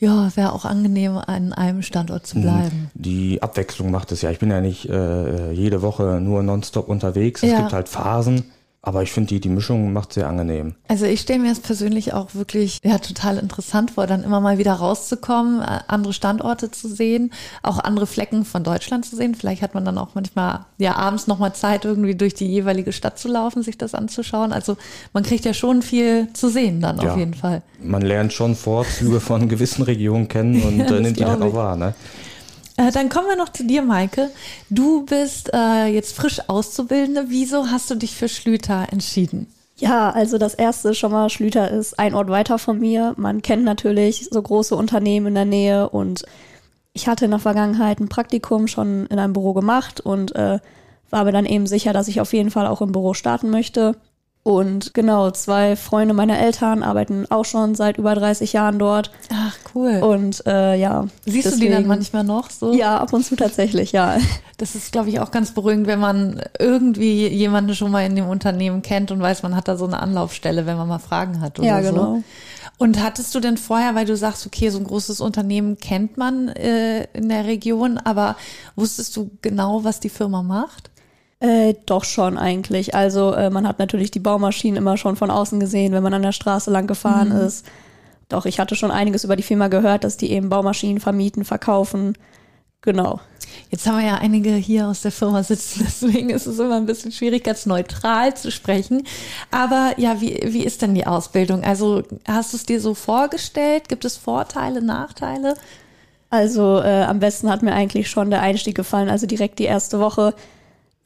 ja, 0.00 0.30
wäre 0.34 0.52
auch 0.52 0.64
angenehm, 0.64 1.16
an 1.16 1.52
einem 1.52 1.82
Standort 1.82 2.26
zu 2.26 2.40
bleiben? 2.40 2.90
Die 2.94 3.42
Abwechslung 3.42 3.90
macht 3.90 4.12
es 4.12 4.22
ja. 4.22 4.30
Ich 4.30 4.38
bin 4.38 4.50
ja 4.50 4.60
nicht 4.60 4.88
äh, 4.88 5.52
jede 5.52 5.82
Woche 5.82 6.20
nur 6.20 6.42
nonstop 6.42 6.88
unterwegs. 6.88 7.42
Es 7.42 7.52
Ja. 7.52 7.58
gibt 7.60 7.72
halt 7.72 7.88
Phasen. 7.88 8.44
Aber 8.86 9.02
ich 9.02 9.12
finde, 9.12 9.28
die, 9.28 9.40
die 9.40 9.48
Mischung 9.48 9.94
macht 9.94 10.12
sehr 10.12 10.28
angenehm. 10.28 10.74
Also 10.88 11.06
ich 11.06 11.22
stelle 11.22 11.38
mir 11.38 11.50
es 11.52 11.60
persönlich 11.60 12.12
auch 12.12 12.34
wirklich 12.34 12.80
ja, 12.84 12.98
total 12.98 13.38
interessant 13.38 13.92
vor, 13.92 14.06
dann 14.06 14.22
immer 14.22 14.40
mal 14.40 14.58
wieder 14.58 14.74
rauszukommen, 14.74 15.62
äh, 15.62 15.80
andere 15.86 16.12
Standorte 16.12 16.70
zu 16.70 16.88
sehen, 16.88 17.32
auch 17.62 17.78
andere 17.78 18.06
Flecken 18.06 18.44
von 18.44 18.62
Deutschland 18.62 19.06
zu 19.06 19.16
sehen. 19.16 19.34
Vielleicht 19.34 19.62
hat 19.62 19.72
man 19.74 19.86
dann 19.86 19.96
auch 19.96 20.08
manchmal 20.14 20.66
ja 20.76 20.96
abends 20.96 21.26
nochmal 21.26 21.54
Zeit, 21.54 21.86
irgendwie 21.86 22.14
durch 22.14 22.34
die 22.34 22.46
jeweilige 22.46 22.92
Stadt 22.92 23.18
zu 23.18 23.28
laufen, 23.28 23.62
sich 23.62 23.78
das 23.78 23.94
anzuschauen. 23.94 24.52
Also 24.52 24.76
man 25.14 25.22
kriegt 25.22 25.46
ja 25.46 25.54
schon 25.54 25.80
viel 25.80 26.28
zu 26.34 26.50
sehen 26.50 26.82
dann 26.82 26.98
auf 26.98 27.06
Ja. 27.06 27.16
jeden 27.16 27.32
Fall. 27.34 27.62
Man 27.82 28.02
lernt 28.02 28.34
schon 28.34 28.54
Vorzüge 28.54 29.20
von 29.20 29.48
gewissen 29.48 29.82
Regionen 29.82 30.28
kennen 30.28 30.62
und 30.62 30.78
Ja, 30.84 30.84
das 30.86 31.00
nimmt 31.00 31.18
die 31.18 31.24
dann 31.24 31.38
glaub 31.38 31.52
auch 31.52 31.56
wahr. 31.56 31.76
Ne? 31.76 31.94
Äh, 32.76 32.90
dann 32.90 33.08
kommen 33.08 33.28
wir 33.28 33.36
noch 33.36 33.50
zu 33.50 33.64
dir, 33.64 33.82
Maike. 33.82 34.30
Du 34.70 35.04
bist 35.04 35.50
äh, 35.52 35.86
jetzt 35.86 36.16
frisch 36.16 36.40
Auszubildende. 36.48 37.26
Wieso 37.28 37.70
hast 37.70 37.90
du 37.90 37.94
dich 37.94 38.16
für 38.16 38.28
Schlüter 38.28 38.86
entschieden? 38.90 39.46
Ja, 39.76 40.10
also 40.10 40.38
das 40.38 40.54
erste 40.54 40.94
schon 40.94 41.12
mal, 41.12 41.30
Schlüter 41.30 41.70
ist 41.70 41.98
ein 41.98 42.14
Ort 42.14 42.28
weiter 42.28 42.58
von 42.58 42.78
mir. 42.78 43.14
Man 43.16 43.42
kennt 43.42 43.64
natürlich 43.64 44.28
so 44.30 44.40
große 44.40 44.76
Unternehmen 44.76 45.28
in 45.28 45.34
der 45.34 45.44
Nähe 45.44 45.88
und 45.88 46.24
ich 46.92 47.08
hatte 47.08 47.24
in 47.24 47.32
der 47.32 47.40
Vergangenheit 47.40 47.98
ein 48.00 48.08
Praktikum 48.08 48.68
schon 48.68 49.06
in 49.06 49.18
einem 49.18 49.32
Büro 49.32 49.52
gemacht 49.52 50.00
und 50.00 50.34
äh, 50.36 50.60
war 51.10 51.24
mir 51.24 51.32
dann 51.32 51.46
eben 51.46 51.66
sicher, 51.66 51.92
dass 51.92 52.08
ich 52.08 52.20
auf 52.20 52.32
jeden 52.32 52.50
Fall 52.50 52.66
auch 52.66 52.80
im 52.80 52.92
Büro 52.92 53.14
starten 53.14 53.50
möchte. 53.50 53.96
Und 54.44 54.94
genau, 54.94 55.30
zwei 55.30 55.74
Freunde 55.74 56.14
meiner 56.14 56.38
Eltern 56.38 56.82
arbeiten 56.82 57.26
auch 57.30 57.44
schon 57.44 57.74
seit 57.74 57.98
über 57.98 58.14
30 58.14 58.52
Jahren 58.52 58.78
dort. 58.78 59.10
Ach, 59.32 59.56
cool. 59.74 59.96
Und 60.02 60.46
äh, 60.46 60.76
ja. 60.76 61.06
Siehst 61.26 61.46
du 61.46 61.50
die 61.56 61.60
dann 61.66 61.70
deswegen- 61.70 61.88
manchmal 61.88 62.24
noch 62.24 62.50
so? 62.50 62.72
Ja, 62.72 62.98
ab 62.98 63.12
und 63.12 63.24
zu 63.24 63.36
tatsächlich, 63.36 63.92
ja. 63.92 64.16
Das 64.56 64.76
ist, 64.76 64.92
glaube 64.92 65.08
ich, 65.08 65.18
auch 65.18 65.32
ganz 65.32 65.50
beruhigend, 65.52 65.88
wenn 65.88 65.98
man 65.98 66.40
irgendwie 66.60 67.26
jemanden 67.26 67.74
schon 67.74 67.90
mal 67.90 68.06
in 68.06 68.14
dem 68.14 68.28
Unternehmen 68.28 68.82
kennt 68.82 69.10
und 69.10 69.20
weiß, 69.20 69.42
man 69.42 69.56
hat 69.56 69.66
da 69.66 69.76
so 69.76 69.84
eine 69.84 69.98
Anlaufstelle, 70.00 70.64
wenn 70.64 70.76
man 70.76 70.86
mal 70.86 71.00
Fragen 71.00 71.40
hat 71.40 71.58
oder 71.58 71.66
Ja, 71.66 71.82
so. 71.82 71.90
genau. 71.92 72.22
Und 72.78 73.02
hattest 73.02 73.34
du 73.34 73.40
denn 73.40 73.56
vorher, 73.56 73.96
weil 73.96 74.04
du 74.06 74.16
sagst, 74.16 74.46
okay, 74.46 74.68
so 74.70 74.78
ein 74.78 74.84
großes 74.84 75.20
Unternehmen 75.20 75.76
kennt 75.78 76.16
man 76.16 76.48
äh, 76.50 77.04
in 77.14 77.28
der 77.28 77.46
Region, 77.46 77.98
aber 77.98 78.36
wusstest 78.76 79.16
du 79.16 79.30
genau, 79.42 79.82
was 79.82 79.98
die 79.98 80.08
Firma 80.08 80.42
macht? 80.44 80.90
Äh, 81.40 81.74
doch 81.86 82.04
schon 82.04 82.38
eigentlich. 82.38 82.94
Also 82.94 83.32
äh, 83.32 83.50
man 83.50 83.66
hat 83.66 83.80
natürlich 83.80 84.12
die 84.12 84.20
Baumaschinen 84.20 84.76
immer 84.76 84.96
schon 84.96 85.16
von 85.16 85.30
außen 85.32 85.58
gesehen, 85.58 85.92
wenn 85.92 86.02
man 86.04 86.14
an 86.14 86.22
der 86.22 86.32
Straße 86.32 86.70
lang 86.70 86.86
gefahren 86.86 87.32
ist. 87.32 87.66
Doch 88.28 88.46
ich 88.46 88.58
hatte 88.58 88.76
schon 88.76 88.90
einiges 88.90 89.24
über 89.24 89.36
die 89.36 89.42
Firma 89.42 89.68
gehört, 89.68 90.04
dass 90.04 90.16
die 90.16 90.30
eben 90.30 90.48
Baumaschinen 90.48 91.00
vermieten, 91.00 91.44
verkaufen. 91.44 92.14
Genau. 92.80 93.20
Jetzt 93.70 93.86
haben 93.86 93.98
wir 93.98 94.06
ja 94.06 94.16
einige 94.16 94.50
hier 94.54 94.88
aus 94.88 95.02
der 95.02 95.10
Firma 95.10 95.42
sitzen, 95.42 95.82
deswegen 95.86 96.30
ist 96.30 96.46
es 96.46 96.58
immer 96.58 96.76
ein 96.76 96.86
bisschen 96.86 97.12
schwierig, 97.12 97.44
ganz 97.44 97.66
neutral 97.66 98.36
zu 98.36 98.50
sprechen. 98.50 99.06
Aber 99.50 99.94
ja, 99.96 100.20
wie, 100.20 100.38
wie 100.44 100.64
ist 100.64 100.82
denn 100.82 100.94
die 100.94 101.06
Ausbildung? 101.06 101.64
Also 101.64 102.02
hast 102.26 102.52
du 102.52 102.56
es 102.56 102.66
dir 102.66 102.80
so 102.80 102.94
vorgestellt? 102.94 103.88
Gibt 103.88 104.04
es 104.04 104.16
Vorteile, 104.16 104.82
Nachteile? 104.82 105.54
Also 106.30 106.80
äh, 106.80 107.04
am 107.04 107.20
besten 107.20 107.48
hat 107.48 107.62
mir 107.62 107.72
eigentlich 107.72 108.10
schon 108.10 108.30
der 108.30 108.42
Einstieg 108.42 108.74
gefallen. 108.74 109.08
Also 109.08 109.26
direkt 109.26 109.58
die 109.60 109.64
erste 109.64 110.00
Woche 110.00 110.34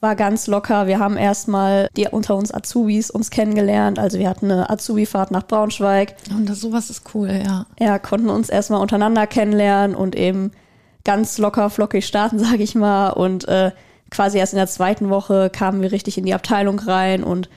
war 0.01 0.15
ganz 0.15 0.47
locker. 0.47 0.87
Wir 0.87 0.99
haben 0.99 1.17
erstmal 1.17 1.89
die 1.97 2.07
unter 2.07 2.37
uns 2.37 2.55
Azubis 2.55 3.11
uns 3.11 3.31
kennengelernt. 3.31 3.99
Also 3.99 4.19
wir 4.19 4.29
hatten 4.29 4.51
eine 4.51 4.71
Azubi-Fahrt 4.71 5.31
nach 5.31 5.47
Braunschweig. 5.47 6.15
Und 6.31 6.49
das, 6.49 6.61
sowas 6.61 6.89
ist 6.89 7.03
cool, 7.15 7.43
ja. 7.45 7.67
Ja, 7.81 7.99
konnten 7.99 8.29
uns 8.29 8.49
erstmal 8.49 8.81
untereinander 8.81 9.27
kennenlernen 9.27 9.97
und 9.97 10.15
eben 10.15 10.53
ganz 11.05 11.39
locker 11.39 11.69
flockig 11.71 12.07
starten, 12.07 12.39
sage 12.39 12.63
ich 12.63 12.75
mal. 12.75 13.11
Und 13.11 13.49
äh, 13.49 13.73
quasi 14.11 14.39
erst 14.39 14.53
in 14.53 14.59
der 14.59 14.69
zweiten 14.69 15.11
Woche 15.11 15.51
kamen 15.51 15.83
wir 15.83 15.93
richtig 15.93 16.17
in 16.17 16.25
die 16.25 16.35
Abteilung 16.35 16.79
rein 16.79 17.25
und 17.25 17.49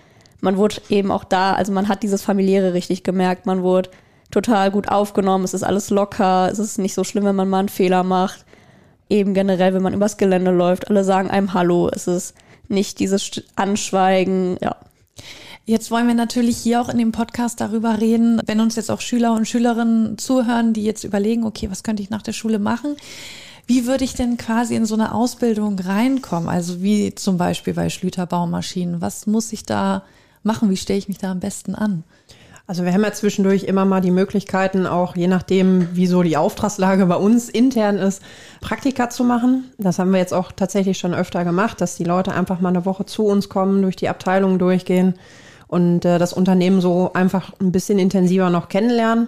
man 0.41 0.57
wurde 0.57 0.77
eben 0.89 1.11
auch 1.11 1.23
da, 1.23 1.53
also 1.53 1.71
man 1.71 1.87
hat 1.87 2.01
dieses 2.01 2.23
familiäre 2.23 2.73
richtig 2.73 3.03
gemerkt, 3.03 3.45
man 3.45 3.61
wurde 3.61 3.91
total 4.31 4.71
gut 4.71 4.89
aufgenommen, 4.89 5.43
es 5.43 5.53
ist 5.53 5.63
alles 5.63 5.91
locker, 5.91 6.49
es 6.51 6.57
ist 6.57 6.79
nicht 6.79 6.95
so 6.95 7.03
schlimm, 7.03 7.25
wenn 7.25 7.35
man 7.35 7.47
mal 7.47 7.59
einen 7.59 7.69
Fehler 7.69 8.03
macht. 8.03 8.45
Eben 9.11 9.33
generell, 9.33 9.73
wenn 9.73 9.81
man 9.81 9.93
übers 9.93 10.15
Gelände 10.15 10.51
läuft, 10.51 10.89
alle 10.89 11.03
sagen 11.03 11.29
einem 11.29 11.53
Hallo, 11.53 11.89
es 11.89 12.07
ist 12.07 12.33
nicht 12.69 12.97
dieses 12.99 13.29
Anschweigen, 13.57 14.57
ja. 14.61 14.77
Jetzt 15.65 15.91
wollen 15.91 16.07
wir 16.07 16.13
natürlich 16.13 16.55
hier 16.55 16.79
auch 16.79 16.87
in 16.87 16.97
dem 16.97 17.11
Podcast 17.11 17.59
darüber 17.59 17.99
reden, 17.99 18.41
wenn 18.45 18.61
uns 18.61 18.77
jetzt 18.77 18.89
auch 18.89 19.01
Schüler 19.01 19.33
und 19.33 19.49
Schülerinnen 19.49 20.17
zuhören, 20.17 20.71
die 20.71 20.85
jetzt 20.85 21.03
überlegen, 21.03 21.43
okay, 21.43 21.69
was 21.69 21.83
könnte 21.83 22.01
ich 22.01 22.09
nach 22.09 22.21
der 22.21 22.31
Schule 22.31 22.57
machen? 22.57 22.95
Wie 23.67 23.85
würde 23.85 24.05
ich 24.05 24.13
denn 24.13 24.37
quasi 24.37 24.75
in 24.75 24.85
so 24.85 24.95
eine 24.95 25.13
Ausbildung 25.13 25.77
reinkommen? 25.77 26.47
Also 26.47 26.81
wie 26.81 27.13
zum 27.13 27.35
Beispiel 27.35 27.73
bei 27.73 27.89
Schlüter 27.89 28.25
Baumaschinen. 28.25 29.01
Was 29.01 29.27
muss 29.27 29.51
ich 29.51 29.65
da 29.65 30.03
machen? 30.41 30.69
Wie 30.69 30.77
stelle 30.77 30.99
ich 30.99 31.09
mich 31.09 31.17
da 31.17 31.31
am 31.31 31.41
besten 31.41 31.75
an? 31.75 32.05
Also 32.71 32.85
wir 32.85 32.93
haben 32.93 33.03
ja 33.03 33.11
zwischendurch 33.11 33.65
immer 33.65 33.83
mal 33.83 33.99
die 33.99 34.11
Möglichkeiten, 34.11 34.87
auch 34.87 35.17
je 35.17 35.27
nachdem, 35.27 35.89
wie 35.93 36.07
so 36.07 36.23
die 36.23 36.37
Auftragslage 36.37 37.05
bei 37.05 37.17
uns 37.17 37.49
intern 37.49 37.97
ist, 37.97 38.21
Praktika 38.61 39.09
zu 39.09 39.25
machen. 39.25 39.65
Das 39.77 39.99
haben 39.99 40.11
wir 40.13 40.19
jetzt 40.19 40.33
auch 40.33 40.53
tatsächlich 40.53 40.97
schon 40.97 41.13
öfter 41.13 41.43
gemacht, 41.43 41.81
dass 41.81 41.97
die 41.97 42.05
Leute 42.05 42.31
einfach 42.31 42.61
mal 42.61 42.69
eine 42.69 42.85
Woche 42.85 43.05
zu 43.05 43.25
uns 43.25 43.49
kommen, 43.49 43.81
durch 43.81 43.97
die 43.97 44.07
Abteilungen 44.07 44.57
durchgehen 44.57 45.15
und 45.67 46.05
äh, 46.05 46.17
das 46.17 46.31
Unternehmen 46.31 46.79
so 46.79 47.11
einfach 47.13 47.51
ein 47.59 47.73
bisschen 47.73 47.99
intensiver 47.99 48.49
noch 48.49 48.69
kennenlernen. 48.69 49.27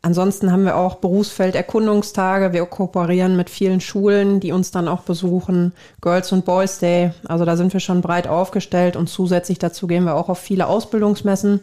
Ansonsten 0.00 0.50
haben 0.50 0.64
wir 0.64 0.76
auch 0.76 0.94
Berufsfelderkundungstage. 0.94 2.54
Wir 2.54 2.64
kooperieren 2.64 3.36
mit 3.36 3.50
vielen 3.50 3.82
Schulen, 3.82 4.40
die 4.40 4.52
uns 4.52 4.70
dann 4.70 4.88
auch 4.88 5.02
besuchen. 5.02 5.74
Girls 6.00 6.32
und 6.32 6.46
Boys 6.46 6.78
Day. 6.78 7.10
Also 7.26 7.44
da 7.44 7.58
sind 7.58 7.74
wir 7.74 7.80
schon 7.80 8.00
breit 8.00 8.26
aufgestellt 8.26 8.96
und 8.96 9.10
zusätzlich 9.10 9.58
dazu 9.58 9.86
gehen 9.86 10.04
wir 10.04 10.14
auch 10.14 10.30
auf 10.30 10.38
viele 10.38 10.66
Ausbildungsmessen. 10.66 11.60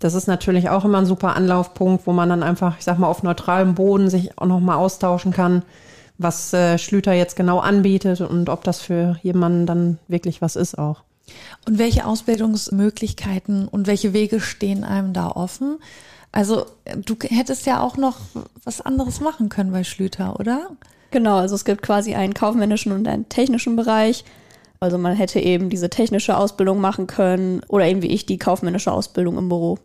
Das 0.00 0.14
ist 0.14 0.26
natürlich 0.26 0.68
auch 0.68 0.84
immer 0.84 0.98
ein 0.98 1.06
super 1.06 1.36
Anlaufpunkt, 1.36 2.06
wo 2.06 2.12
man 2.12 2.28
dann 2.28 2.42
einfach, 2.42 2.78
ich 2.78 2.84
sag 2.84 2.98
mal, 2.98 3.08
auf 3.08 3.22
neutralem 3.22 3.74
Boden 3.74 4.10
sich 4.10 4.38
auch 4.38 4.46
nochmal 4.46 4.76
austauschen 4.76 5.32
kann, 5.32 5.62
was 6.18 6.52
äh, 6.52 6.78
Schlüter 6.78 7.12
jetzt 7.12 7.36
genau 7.36 7.58
anbietet 7.58 8.20
und 8.20 8.48
ob 8.48 8.64
das 8.64 8.80
für 8.80 9.18
jemanden 9.22 9.66
dann 9.66 9.98
wirklich 10.08 10.42
was 10.42 10.56
ist 10.56 10.78
auch. 10.78 11.02
Und 11.66 11.78
welche 11.78 12.06
Ausbildungsmöglichkeiten 12.06 13.68
und 13.68 13.86
welche 13.86 14.12
Wege 14.12 14.40
stehen 14.40 14.84
einem 14.84 15.12
da 15.12 15.28
offen? 15.28 15.78
Also 16.30 16.66
du 16.96 17.16
hättest 17.22 17.66
ja 17.66 17.80
auch 17.80 17.96
noch 17.96 18.18
was 18.64 18.80
anderes 18.80 19.20
machen 19.20 19.48
können 19.48 19.72
bei 19.72 19.84
Schlüter, 19.84 20.38
oder? 20.38 20.70
Genau, 21.10 21.36
also 21.36 21.54
es 21.54 21.64
gibt 21.64 21.82
quasi 21.82 22.14
einen 22.14 22.34
kaufmännischen 22.34 22.92
und 22.92 23.08
einen 23.08 23.28
technischen 23.28 23.76
Bereich. 23.76 24.24
Also 24.80 24.98
man 24.98 25.14
hätte 25.14 25.40
eben 25.40 25.70
diese 25.70 25.90
technische 25.90 26.36
Ausbildung 26.36 26.80
machen 26.80 27.06
können 27.06 27.62
oder 27.68 27.86
eben 27.86 28.02
wie 28.02 28.12
ich 28.12 28.26
die 28.26 28.38
kaufmännische 28.38 28.92
Ausbildung 28.92 29.38
im 29.38 29.48
Büro. 29.48 29.78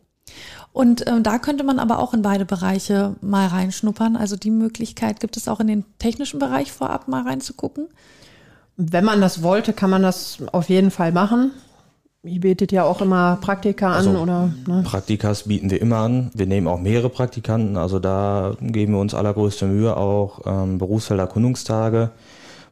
Und 0.74 1.06
äh, 1.08 1.22
da 1.22 1.38
könnte 1.38 1.64
man 1.64 1.80
aber 1.80 2.00
auch 2.00 2.14
in 2.14 2.22
beide 2.22 2.46
Bereiche 2.46 3.16
mal 3.22 3.48
reinschnuppern. 3.48 4.16
Also 4.16 4.36
die 4.36 4.52
Möglichkeit 4.52 5.20
gibt 5.20 5.36
es 5.38 5.48
auch 5.48 5.60
in 5.60 5.68
den 5.68 5.86
technischen 6.00 6.40
Bereich 6.40 6.72
vorab 6.72 7.08
mal 7.08 7.24
reinzugucken. 7.24 7.88
Wenn 8.78 9.04
man 9.04 9.22
das 9.22 9.44
wollte, 9.44 9.74
kann 9.74 9.90
man 9.90 10.02
das 10.02 10.40
auf 10.52 10.70
jeden 10.70 10.92
Fall 10.92 11.12
machen. 11.12 11.52
Ihr 12.24 12.40
bietet 12.40 12.72
ja 12.72 12.84
auch 12.84 13.02
immer 13.02 13.38
Praktika 13.42 13.88
an 13.88 14.08
Also, 14.08 14.20
oder? 14.20 14.52
Ne? 14.68 14.84
Praktikas 14.86 15.44
bieten 15.44 15.72
wir 15.72 15.82
immer 15.82 15.98
an. 15.98 16.30
Wir 16.36 16.46
nehmen 16.46 16.68
auch 16.68 16.80
mehrere 16.80 17.10
Praktikanten. 17.10 17.78
Also 17.78 18.00
da 18.00 18.56
geben 18.62 18.94
wir 18.94 19.00
uns 19.00 19.16
allergrößte 19.16 19.66
Mühe, 19.66 19.98
auch 19.98 20.42
ähm, 20.46 20.78
Berufsfelderkundungstage, 20.78 22.12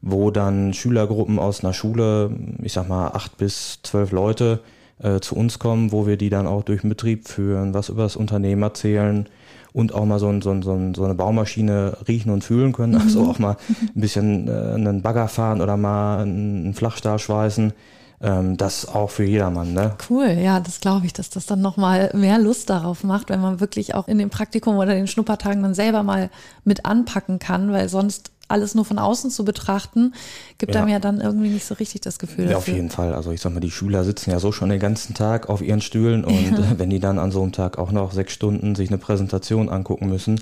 wo 0.02 0.32
dann 0.32 0.74
Schülergruppen 0.74 1.40
aus 1.40 1.64
einer 1.64 1.74
Schule, 1.74 2.32
ich 2.62 2.74
sag 2.74 2.88
mal 2.88 3.10
acht 3.10 3.38
bis 3.38 3.80
zwölf 3.84 4.12
Leute, 4.12 4.62
äh, 5.02 5.20
zu 5.20 5.36
uns 5.36 5.60
kommen, 5.60 5.92
wo 5.92 6.08
wir 6.08 6.18
die 6.18 6.30
dann 6.30 6.48
auch 6.48 6.64
durch 6.64 6.82
den 6.82 6.90
Betrieb 6.90 7.28
führen, 7.28 7.74
was 7.74 7.90
über 7.90 8.04
das 8.04 8.16
Unternehmen 8.16 8.64
erzählen 8.64 9.28
und 9.72 9.94
auch 9.94 10.06
mal 10.06 10.20
so, 10.20 10.28
ein, 10.28 10.42
so, 10.42 10.52
ein, 10.52 10.62
so, 10.62 10.74
ein, 10.74 10.94
so 10.94 11.04
eine 11.04 11.16
Baumaschine 11.16 11.98
riechen 12.08 12.32
und 12.32 12.44
fühlen 12.44 12.74
können. 12.74 12.96
Also 12.96 13.22
auch 13.24 13.40
mal 13.40 13.58
ein 13.96 14.02
bisschen 14.02 14.48
äh, 14.48 14.52
einen 14.52 15.02
Bagger 15.02 15.28
fahren 15.28 15.62
oder 15.62 15.78
mal 15.78 16.22
einen 16.22 16.74
Flachstahl 16.74 17.20
schweißen 17.20 17.74
ähm, 18.22 18.58
das 18.58 18.88
auch 18.88 19.10
für 19.10 19.24
jedermann. 19.24 19.74
Ne? 19.74 19.96
Cool, 20.10 20.30
ja, 20.30 20.60
das 20.60 20.82
glaube 20.82 21.06
ich, 21.06 21.14
dass 21.14 21.30
das 21.30 21.46
dann 21.46 21.62
nochmal 21.62 22.12
mehr 22.14 22.38
Lust 22.38 22.70
darauf 22.70 23.04
macht, 23.04 23.30
wenn 23.30 23.42
man 23.42 23.60
wirklich 23.60 23.96
auch 23.96 24.08
in 24.08 24.18
dem 24.18 24.30
Praktikum 24.30 24.78
oder 24.78 24.94
den 24.94 25.08
Schnuppertagen 25.08 25.64
dann 25.64 25.74
selber 25.74 26.04
mal 26.04 26.30
mit 26.64 26.86
anpacken 26.86 27.40
kann, 27.40 27.72
weil 27.72 27.90
sonst 27.90 28.32
alles 28.50 28.76
nur 28.76 28.86
von 28.86 29.00
außen 29.00 29.32
zu 29.32 29.46
betrachten, 29.46 30.14
gibt 30.58 30.76
Ja. 30.76 30.82
einem 30.82 30.90
ja 30.90 31.00
dann 31.00 31.22
irgendwie 31.22 31.50
nicht 31.50 31.66
so 31.66 31.76
richtig 31.76 32.02
das 32.02 32.20
Gefühl 32.20 32.50
Ja, 32.50 32.58
auf 32.58 32.66
dafür. 32.66 32.76
jeden 32.76 32.90
Fall. 32.90 33.14
Also 33.14 33.32
ich 33.32 33.42
sag 33.42 33.54
mal, 33.54 33.60
die 33.60 33.72
Schüler 33.72 34.04
sitzen 34.04 34.32
ja 34.32 34.40
so 34.40 34.52
schon 34.52 34.70
den 34.70 34.80
ganzen 34.80 35.14
Tag 35.14 35.50
auf 35.50 35.62
ihren 35.62 35.82
Stühlen 35.82 36.26
und 36.26 36.58
äh, 36.60 36.64
wenn 36.78 36.90
die 36.90 37.00
dann 37.00 37.20
an 37.20 37.32
so 37.32 37.42
einem 37.42 37.52
Tag 37.52 37.78
auch 37.78 37.92
noch 37.92 38.12
sechs 38.12 38.34
Stunden 38.34 38.76
sich 38.76 38.90
eine 38.90 38.98
Präsentation 38.98 39.70
angucken 39.70 40.10
müssen, 40.10 40.42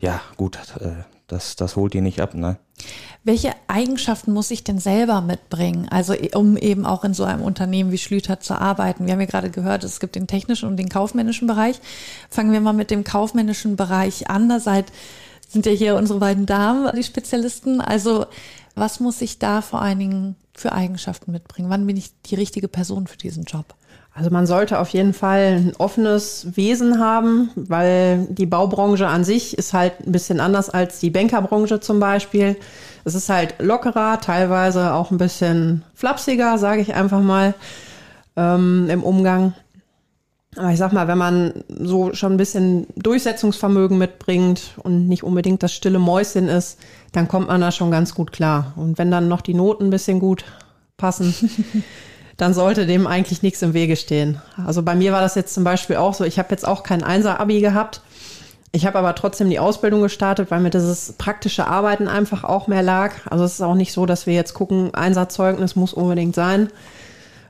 ja 0.00 0.20
gut, 0.36 0.58
äh, 0.80 0.88
das, 1.28 1.56
das 1.56 1.76
holt 1.76 1.94
die 1.94 2.00
nicht 2.02 2.20
ab, 2.20 2.34
ne? 2.34 2.56
Welche 3.24 3.52
Eigenschaften 3.68 4.32
muss 4.32 4.50
ich 4.50 4.64
denn 4.64 4.78
selber 4.80 5.20
mitbringen? 5.20 5.86
Also 5.88 6.14
um 6.34 6.56
eben 6.56 6.84
auch 6.84 7.04
in 7.04 7.14
so 7.14 7.22
einem 7.24 7.40
Unternehmen 7.42 7.92
wie 7.92 7.98
Schlüter 7.98 8.40
zu 8.40 8.60
arbeiten. 8.60 9.06
Wir 9.06 9.12
haben 9.12 9.20
ja 9.20 9.26
gerade 9.26 9.48
gehört, 9.50 9.84
es 9.84 10.00
gibt 10.00 10.16
den 10.16 10.26
technischen 10.26 10.68
und 10.68 10.76
den 10.76 10.88
kaufmännischen 10.88 11.46
Bereich. 11.46 11.80
Fangen 12.28 12.50
wir 12.52 12.60
mal 12.60 12.72
mit 12.72 12.90
dem 12.90 13.04
kaufmännischen 13.04 13.76
Bereich 13.76 14.28
an. 14.28 14.48
Da 14.48 14.58
seid, 14.58 14.86
sind 15.52 15.66
ja 15.66 15.72
hier 15.72 15.96
unsere 15.96 16.18
beiden 16.18 16.46
Damen, 16.46 16.90
die 16.96 17.02
Spezialisten. 17.02 17.80
Also 17.80 18.26
was 18.74 19.00
muss 19.00 19.20
ich 19.20 19.38
da 19.38 19.60
vor 19.60 19.82
allen 19.82 19.98
Dingen 19.98 20.36
für 20.54 20.72
Eigenschaften 20.72 21.32
mitbringen? 21.32 21.70
Wann 21.70 21.86
bin 21.86 21.96
ich 21.96 22.10
die 22.26 22.34
richtige 22.34 22.68
Person 22.68 23.06
für 23.06 23.18
diesen 23.18 23.44
Job? 23.44 23.74
Also 24.14 24.30
man 24.30 24.46
sollte 24.46 24.78
auf 24.78 24.90
jeden 24.90 25.14
Fall 25.14 25.56
ein 25.56 25.72
offenes 25.78 26.46
Wesen 26.54 27.00
haben, 27.00 27.50
weil 27.54 28.26
die 28.28 28.44
Baubranche 28.44 29.06
an 29.06 29.24
sich 29.24 29.56
ist 29.56 29.72
halt 29.72 30.06
ein 30.06 30.12
bisschen 30.12 30.38
anders 30.38 30.68
als 30.68 30.98
die 30.98 31.08
Bankerbranche 31.08 31.80
zum 31.80 31.98
Beispiel. 31.98 32.56
Es 33.04 33.14
ist 33.14 33.30
halt 33.30 33.54
lockerer, 33.58 34.20
teilweise 34.20 34.92
auch 34.92 35.10
ein 35.10 35.18
bisschen 35.18 35.82
flapsiger, 35.94 36.58
sage 36.58 36.82
ich 36.82 36.94
einfach 36.94 37.22
mal, 37.22 37.54
ähm, 38.36 38.88
im 38.90 39.02
Umgang. 39.02 39.54
Aber 40.56 40.70
ich 40.70 40.78
sag 40.78 40.92
mal, 40.92 41.08
wenn 41.08 41.18
man 41.18 41.64
so 41.68 42.12
schon 42.12 42.32
ein 42.32 42.36
bisschen 42.36 42.86
Durchsetzungsvermögen 42.96 43.96
mitbringt 43.96 44.74
und 44.82 45.08
nicht 45.08 45.22
unbedingt 45.22 45.62
das 45.62 45.72
stille 45.72 45.98
Mäuschen 45.98 46.48
ist, 46.48 46.78
dann 47.12 47.26
kommt 47.26 47.48
man 47.48 47.60
da 47.60 47.72
schon 47.72 47.90
ganz 47.90 48.14
gut 48.14 48.32
klar. 48.32 48.74
Und 48.76 48.98
wenn 48.98 49.10
dann 49.10 49.28
noch 49.28 49.40
die 49.40 49.54
Noten 49.54 49.84
ein 49.84 49.90
bisschen 49.90 50.20
gut 50.20 50.44
passen, 50.98 51.34
dann 52.36 52.52
sollte 52.52 52.86
dem 52.86 53.06
eigentlich 53.06 53.42
nichts 53.42 53.62
im 53.62 53.72
Wege 53.72 53.96
stehen. 53.96 54.42
Also 54.66 54.82
bei 54.82 54.94
mir 54.94 55.12
war 55.12 55.22
das 55.22 55.36
jetzt 55.36 55.54
zum 55.54 55.64
Beispiel 55.64 55.96
auch 55.96 56.12
so, 56.12 56.24
ich 56.24 56.38
habe 56.38 56.50
jetzt 56.50 56.68
auch 56.68 56.82
kein 56.82 57.02
Einser-Abi 57.02 57.60
gehabt. 57.60 58.02
Ich 58.72 58.84
habe 58.84 58.98
aber 58.98 59.14
trotzdem 59.14 59.48
die 59.48 59.58
Ausbildung 59.58 60.02
gestartet, 60.02 60.50
weil 60.50 60.60
mir 60.60 60.70
dieses 60.70 61.12
praktische 61.12 61.66
Arbeiten 61.66 62.08
einfach 62.08 62.44
auch 62.44 62.68
mehr 62.68 62.82
lag. 62.82 63.12
Also 63.30 63.44
es 63.44 63.54
ist 63.54 63.62
auch 63.62 63.74
nicht 63.74 63.92
so, 63.92 64.04
dass 64.04 64.26
wir 64.26 64.34
jetzt 64.34 64.54
gucken, 64.54 64.94
Einserzeugnis 64.94 65.76
muss 65.76 65.94
unbedingt 65.94 66.34
sein. 66.34 66.68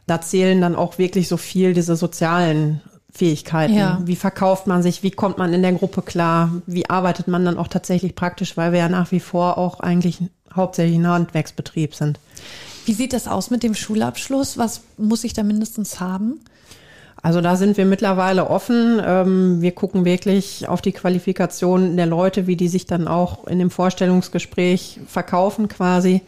Da 0.07 0.21
zählen 0.21 0.61
dann 0.61 0.77
auch 0.77 0.99
wirklich 0.99 1.29
so 1.29 1.37
viel 1.37 1.75
diese 1.75 1.95
sozialen 1.95 2.81
Fähigkeiten. 3.13 3.75
Ja. 3.75 4.01
Wie 4.05 4.17
verkauft 4.17 4.67
man 4.67 4.83
sich? 4.83 5.03
Wie 5.03 5.11
kommt 5.11 5.37
man 5.39 5.53
in 5.53 5.63
der 5.63 5.73
Gruppe 5.73 6.03
klar? 6.03 6.51
Wie 6.67 6.89
arbeitet 6.89 7.29
man 7.29 7.45
dann 7.45 7.59
auch 7.59 7.69
tatsächlich 7.69 8.15
praktisch? 8.15 8.57
Weil 8.57 8.73
wir 8.73 8.79
ja 8.79 8.89
nach 8.89 9.13
wie 9.13 9.21
vor 9.21 9.59
auch 9.59 9.81
eigentlich 9.81 10.19
hauptsächlich 10.55 10.99
ein 10.99 11.07
Handwerksbetrieb 11.07 11.95
sind. 11.95 12.19
Wie 12.87 12.95
sieht 12.95 13.13
das 13.13 13.29
aus 13.29 13.51
mit 13.51 13.63
dem 13.63 13.75
Schulabschluss? 13.75 14.59
Was 14.59 14.81
muss 14.97 15.25
ich 15.25 15.35
da 15.35 15.43
mindestens 15.43 16.01
haben? 16.01 16.41
Also 17.23 17.41
da 17.41 17.55
sind 17.55 17.77
wir 17.77 17.85
mittlerweile 17.85 18.49
offen. 18.49 19.01
Ähm, 19.05 19.61
wir 19.61 19.73
gucken 19.73 20.05
wirklich 20.05 20.67
auf 20.69 20.83
die 20.83 20.93
Qualifikation 20.93 21.97
der 21.97 22.07
Leute, 22.07 22.47
wie 22.47 22.57
die 22.57 22.69
sich 22.69 22.87
dann 22.87 23.07
auch 23.07 23.47
in 23.47 23.61
dem 23.61 23.71
Vorstellungsgespräch 23.71 25.01
verkaufen 25.07 25.69
quasi. 25.69 26.23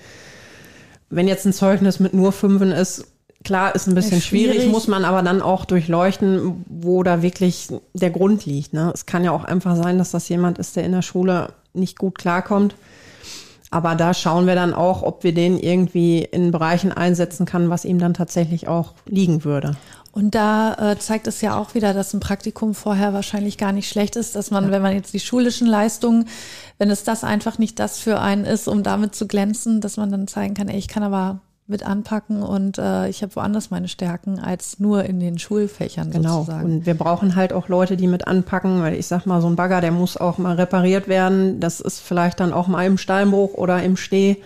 Wenn 1.11 1.27
jetzt 1.27 1.47
ein 1.47 1.53
Zeugnis 1.53 1.99
mit 1.99 2.15
nur 2.15 2.31
Fünfen 2.31 2.71
ist, 2.71 3.07
klar, 3.45 3.75
ist 3.75 3.87
ein 3.87 3.95
bisschen 3.95 4.19
Ist 4.19 4.27
schwierig. 4.27 4.57
schwierig, 4.57 4.73
muss 4.73 4.89
man 4.89 5.05
aber 5.05 5.23
dann 5.23 5.43
auch 5.43 5.65
durchleuchten, 5.65 6.65
wo 6.69 7.03
da 7.03 7.23
wirklich 7.23 7.69
der 7.93 8.11
Grund 8.11 8.47
liegt. 8.47 8.73
Ne? 8.73 8.91
Es 8.93 9.07
kann 9.07 9.25
ja 9.25 9.31
auch 9.31 9.45
einfach 9.45 9.77
sein, 9.77 9.99
dass 9.99 10.11
das 10.11 10.29
jemand 10.29 10.59
ist, 10.59 10.77
der 10.77 10.85
in 10.85 10.93
der 10.93 11.03
Schule 11.03 11.53
nicht 11.73 11.99
gut 11.99 12.19
klarkommt. 12.19 12.75
Aber 13.71 13.97
da 13.97 14.15
schauen 14.15 14.47
wir 14.47 14.55
dann 14.55 14.73
auch, 14.73 15.03
ob 15.03 15.25
wir 15.25 15.35
den 15.35 15.59
irgendwie 15.59 16.21
in 16.21 16.53
Bereichen 16.53 16.93
einsetzen 16.93 17.45
kann, 17.45 17.71
was 17.71 17.85
ihm 17.85 17.99
dann 17.99 18.15
tatsächlich 18.15 18.69
auch 18.69 18.93
liegen 19.07 19.45
würde. 19.45 19.77
Und 20.13 20.37
da 20.37 20.93
äh, 20.93 20.97
zeigt 20.97 21.27
es 21.27 21.41
ja 21.41 21.59
auch 21.59 21.75
wieder, 21.75 21.93
dass 21.93 22.15
ein 22.15 22.21
Praktikum 22.21 22.75
vorher 22.77 23.13
wahrscheinlich 23.15 23.59
gar 23.59 23.73
nicht 23.73 23.89
schlecht 23.89 24.15
ist, 24.15 24.37
dass 24.37 24.53
man, 24.53 24.71
wenn 24.71 24.81
man 24.81 24.95
jetzt 24.95 25.13
die 25.13 25.19
schulischen 25.19 25.67
Leistungen, 25.67 26.29
wenn 26.79 26.89
es 26.89 27.03
das 27.03 27.25
einfach 27.25 27.59
nicht 27.59 27.81
das 27.81 27.99
für 27.99 28.21
einen 28.21 28.45
ist, 28.45 28.69
um 28.69 28.85
damit 28.85 29.17
zu 29.17 29.27
glänzen, 29.27 29.81
dass 29.81 29.97
man 29.97 30.13
dann 30.13 30.29
zeigen 30.29 30.55
kann, 30.55 30.69
ey, 30.69 30.79
ich 30.79 30.87
kann 30.87 31.03
aber 31.03 31.41
mit 31.67 31.87
anpacken 31.87 32.43
und 32.43 32.77
äh, 32.79 33.09
ich 33.09 33.23
habe 33.23 33.35
woanders 33.37 33.71
meine 33.71 33.89
Stärken 33.89 34.39
als 34.39 34.79
nur 34.81 35.05
in 35.05 35.19
den 35.19 35.39
Schulfächern 35.39 36.11
Genau. 36.11 36.41
sozusagen. 36.41 36.65
Und 36.65 36.87
wir 36.87 36.93
brauchen 36.95 37.37
halt 37.37 37.55
auch 37.55 37.69
Leute, 37.69 37.97
die 37.97 38.07
mit 38.07 38.27
anpacken, 38.27 38.83
weil 38.83 38.95
ich 38.95 39.07
sag 39.07 39.25
mal, 39.25 39.41
so 39.41 39.47
ein 39.49 39.57
Bagger, 39.57 39.81
der 39.81 39.91
muss 39.91 40.19
auch 40.19 40.37
mal 40.37 40.57
repariert 40.57 41.09
werden. 41.09 41.61
Das 41.61 41.81
ist 41.81 42.01
vielleicht 42.01 42.41
dann 42.41 42.53
auch 42.53 42.69
mal 42.69 42.85
im 42.87 42.99
Steinbruch 42.99 43.55
oder 43.55 43.83
im 43.83 43.97
Schnee. 43.97 44.37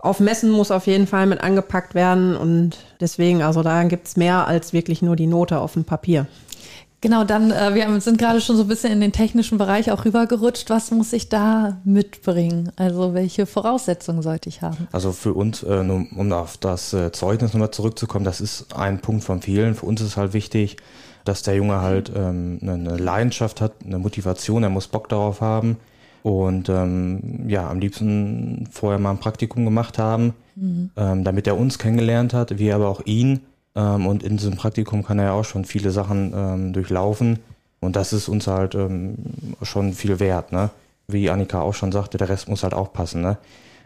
Auf 0.00 0.20
Messen 0.20 0.50
muss 0.52 0.70
auf 0.70 0.86
jeden 0.86 1.08
Fall 1.08 1.26
mit 1.26 1.40
angepackt 1.42 1.96
werden 1.96 2.36
und 2.36 2.76
deswegen, 3.00 3.42
also 3.42 3.64
da 3.64 3.82
gibt's 3.82 4.16
mehr 4.16 4.46
als 4.46 4.72
wirklich 4.72 5.02
nur 5.02 5.16
die 5.16 5.26
Note 5.26 5.58
auf 5.58 5.72
dem 5.72 5.82
Papier. 5.84 6.26
Genau, 7.00 7.22
dann, 7.22 7.52
äh, 7.52 7.74
wir 7.74 8.00
sind 8.00 8.18
gerade 8.18 8.40
schon 8.40 8.56
so 8.56 8.62
ein 8.62 8.68
bisschen 8.68 8.92
in 8.92 9.00
den 9.00 9.12
technischen 9.12 9.56
Bereich 9.56 9.92
auch 9.92 10.04
rübergerutscht. 10.04 10.68
Was 10.68 10.90
muss 10.90 11.12
ich 11.12 11.28
da 11.28 11.78
mitbringen? 11.84 12.72
Also 12.74 13.14
welche 13.14 13.46
Voraussetzungen 13.46 14.20
sollte 14.22 14.48
ich 14.48 14.62
haben? 14.62 14.88
Also 14.90 15.12
für 15.12 15.32
uns, 15.32 15.62
äh, 15.62 15.84
nur 15.84 16.06
um 16.16 16.32
auf 16.32 16.56
das 16.56 16.92
äh, 16.92 17.12
Zeugnis 17.12 17.52
nochmal 17.52 17.70
zurückzukommen, 17.70 18.24
das 18.24 18.40
ist 18.40 18.74
ein 18.74 19.00
Punkt 19.00 19.22
von 19.22 19.42
vielen. 19.42 19.76
Für 19.76 19.86
uns 19.86 20.00
ist 20.00 20.16
halt 20.16 20.32
wichtig, 20.32 20.76
dass 21.24 21.42
der 21.42 21.54
Junge 21.54 21.82
halt 21.82 22.10
ähm, 22.16 22.58
eine, 22.62 22.72
eine 22.72 22.96
Leidenschaft 22.96 23.60
hat, 23.60 23.74
eine 23.84 23.98
Motivation, 23.98 24.64
er 24.64 24.70
muss 24.70 24.88
Bock 24.88 25.08
darauf 25.08 25.40
haben 25.40 25.76
und 26.22 26.68
ähm, 26.68 27.48
ja, 27.48 27.70
am 27.70 27.78
liebsten 27.78 28.68
vorher 28.70 28.98
mal 28.98 29.10
ein 29.10 29.18
Praktikum 29.18 29.64
gemacht 29.64 29.98
haben, 29.98 30.34
ähm, 30.96 31.24
damit 31.24 31.46
er 31.46 31.56
uns 31.56 31.78
kennengelernt 31.78 32.34
hat, 32.34 32.58
wir 32.58 32.74
aber 32.74 32.88
auch 32.88 33.02
ihn. 33.04 33.40
Ähm, 33.78 34.06
und 34.06 34.24
in 34.24 34.36
diesem 34.36 34.56
Praktikum 34.56 35.04
kann 35.04 35.20
er 35.20 35.26
ja 35.26 35.32
auch 35.32 35.44
schon 35.44 35.64
viele 35.64 35.90
Sachen 35.90 36.32
ähm, 36.34 36.72
durchlaufen 36.72 37.38
und 37.80 37.94
das 37.94 38.12
ist 38.12 38.28
uns 38.28 38.48
halt 38.48 38.74
ähm, 38.74 39.14
schon 39.62 39.92
viel 39.92 40.18
wert, 40.18 40.52
ne? 40.52 40.70
Wie 41.06 41.30
Annika 41.30 41.62
auch 41.62 41.74
schon 41.74 41.92
sagte, 41.92 42.18
der 42.18 42.28
Rest 42.28 42.48
muss 42.48 42.64
halt 42.64 42.74
auch 42.74 42.92
passen, 42.92 43.22
ne? 43.22 43.38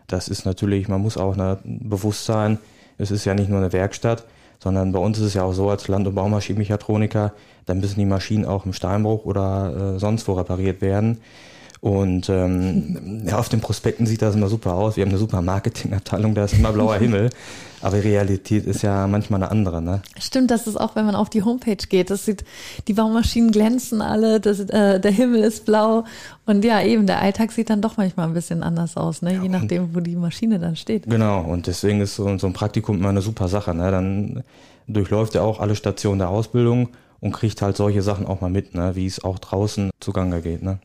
Das 0.09 0.29
ist 0.29 0.47
natürlich, 0.47 0.89
man 0.89 1.03
muss 1.03 1.17
auch 1.17 1.37
ne, 1.37 1.59
bewusst 1.65 2.25
sein, 2.25 2.59
es 2.99 3.11
ist 3.11 3.25
ja 3.25 3.35
nicht 3.35 3.51
nur 3.51 3.59
eine 3.59 3.73
Werkstatt, 3.73 4.25
sondern 4.59 4.93
bei 4.93 4.99
uns 4.99 5.19
ist 5.19 5.27
es 5.27 5.35
ja 5.35 5.45
auch 5.45 5.53
so, 5.53 5.69
als 5.69 5.89
Land- 5.89 6.07
und 6.07 6.15
Baumaschinenmechatroniker, 6.15 7.33
dann 7.67 7.81
müssen 7.81 7.99
die 7.99 8.07
Maschinen 8.07 8.47
auch 8.47 8.65
im 8.65 8.73
Steinbruch 8.73 9.25
oder 9.25 9.95
äh, 9.95 9.99
sonst 9.99 10.27
wo 10.27 10.33
repariert 10.33 10.81
werden. 10.81 11.21
Und 11.83 12.29
ähm, 12.29 13.25
ja, 13.27 13.41
auf 13.41 13.49
den 13.49 13.61
Prospekten 13.61 14.07
sieht 14.07 14.23
das 14.23 14.37
immer 14.37 14.49
super 14.49 14.75
aus. 14.75 14.97
Wir 14.97 15.03
haben 15.03 15.11
eine 15.11 15.19
super 15.19 15.43
Marketingabteilung, 15.43 16.33
da 16.33 16.45
ist 16.45 16.55
immer 16.55 16.73
blauer 16.73 16.95
Himmel. 16.95 17.31
Aber 17.81 18.01
die 18.01 18.09
Realität 18.09 18.67
ist 18.67 18.83
ja 18.83 19.09
manchmal 19.09 19.43
eine 19.43 19.51
andere, 19.51 19.83
ne? 19.83 20.01
Stimmt, 20.17 20.53
das 20.53 20.69
ist 20.69 20.77
auch, 20.81 20.95
wenn 20.95 21.05
man 21.07 21.17
auf 21.17 21.29
die 21.29 21.43
Homepage 21.43 21.75
geht. 21.75 22.11
Das 22.11 22.25
sieht, 22.25 22.45
die 22.87 22.93
Baumaschinen 22.93 23.51
glänzen 23.51 24.01
alle, 24.01 24.39
das, 24.39 24.61
äh, 24.61 25.01
der 25.01 25.11
Himmel 25.11 25.43
ist 25.43 25.65
blau. 25.65 26.05
Und 26.47 26.65
ja, 26.65 26.81
eben, 26.81 27.09
der 27.09 27.21
Alltag 27.21 27.51
sieht 27.51 27.69
dann 27.69 27.83
doch 27.83 27.97
manchmal 27.97 28.29
ein 28.29 28.35
bisschen 28.35 28.63
anders 28.63 28.97
aus, 28.97 29.21
ne? 29.21 29.41
je 29.43 29.49
nachdem, 29.49 29.93
wo 29.93 29.99
die 29.99 30.15
Maschine 30.15 30.61
dann 30.61 30.77
steht. 30.77 31.11
Genau, 31.11 31.41
und 31.41 31.67
deswegen 31.67 32.01
ist 32.01 32.15
so, 32.15 32.39
so 32.39 32.47
ein 32.47 32.53
Praktikum 32.53 32.99
immer 32.99 33.09
eine 33.09 33.23
super 33.23 33.49
Sache. 33.49 33.75
Ne? 33.75 33.91
Dann 33.91 34.45
durchläuft 34.87 35.35
er 35.35 35.43
auch 35.43 35.59
alle 35.59 35.75
Stationen 35.75 36.21
der 36.21 36.29
Ausbildung 36.29 36.91
und 37.19 37.33
kriegt 37.33 37.61
halt 37.61 37.77
solche 37.77 38.03
Sachen 38.03 38.25
auch 38.25 38.41
mal 38.41 38.51
mit, 38.51 38.73
ne? 38.73 38.95
wie 38.95 39.07
es 39.07 39.25
auch 39.25 39.41
draußen 39.41 39.91
zugange 39.99 40.43
geht. 40.43 40.63
Ne? 40.63 40.79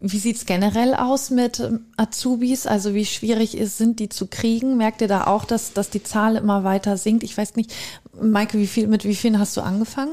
Wie 0.00 0.18
sieht's 0.18 0.44
generell 0.44 0.94
aus 0.94 1.30
mit 1.30 1.60
ähm, 1.60 1.86
Azubis? 1.96 2.66
Also 2.66 2.94
wie 2.94 3.06
schwierig 3.06 3.56
ist, 3.56 3.78
sind 3.78 4.00
die 4.00 4.08
zu 4.08 4.26
kriegen? 4.26 4.76
Merkt 4.76 5.00
ihr 5.00 5.08
da 5.08 5.26
auch, 5.26 5.44
dass, 5.44 5.72
dass 5.72 5.90
die 5.90 6.02
Zahl 6.02 6.36
immer 6.36 6.64
weiter 6.64 6.96
sinkt? 6.96 7.22
Ich 7.22 7.36
weiß 7.36 7.56
nicht, 7.56 7.72
Maike, 8.20 8.58
wie 8.58 8.66
viel, 8.66 8.86
mit 8.86 9.04
wie 9.04 9.14
vielen 9.14 9.38
hast 9.38 9.56
du 9.56 9.62
angefangen? 9.62 10.10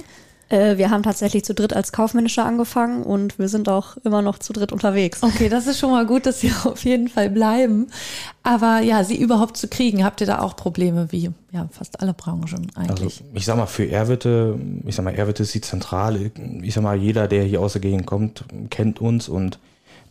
Äh, 0.51 0.77
wir 0.77 0.89
haben 0.89 1.01
tatsächlich 1.01 1.45
zu 1.45 1.53
dritt 1.53 1.73
als 1.73 1.93
Kaufmanager 1.93 2.45
angefangen 2.45 3.03
und 3.03 3.39
wir 3.39 3.47
sind 3.47 3.69
auch 3.69 3.95
immer 4.03 4.21
noch 4.21 4.37
zu 4.37 4.51
dritt 4.51 4.73
unterwegs. 4.73 5.23
Okay, 5.23 5.47
das 5.47 5.65
ist 5.65 5.79
schon 5.79 5.91
mal 5.91 6.05
gut, 6.05 6.25
dass 6.25 6.41
sie 6.41 6.51
auf 6.65 6.83
jeden 6.83 7.07
Fall 7.07 7.29
bleiben. 7.29 7.87
Aber 8.43 8.81
ja, 8.81 9.03
sie 9.05 9.15
überhaupt 9.15 9.55
zu 9.55 9.69
kriegen, 9.69 10.03
habt 10.03 10.19
ihr 10.19 10.27
da 10.27 10.39
auch 10.39 10.57
Probleme 10.57 11.11
wie 11.11 11.31
ja 11.51 11.67
fast 11.71 12.01
alle 12.01 12.13
Branchen 12.13 12.69
Also 12.75 12.93
eigentlich? 12.93 13.23
ich 13.33 13.45
sag 13.45 13.55
mal, 13.55 13.65
für 13.65 13.89
Erwitte, 13.89 14.59
ich 14.85 14.95
sag 14.95 15.05
mal, 15.05 15.15
Erwitte 15.15 15.43
ist 15.43 15.53
die 15.53 15.61
Zentrale. 15.61 16.31
Ich 16.61 16.73
sag 16.73 16.83
mal, 16.83 16.97
jeder, 16.97 17.29
der 17.29 17.43
hier 17.43 17.61
aus 17.61 17.73
der 17.73 17.81
Gegend 17.81 18.05
kommt, 18.05 18.43
kennt 18.69 18.99
uns 18.99 19.29
und 19.29 19.57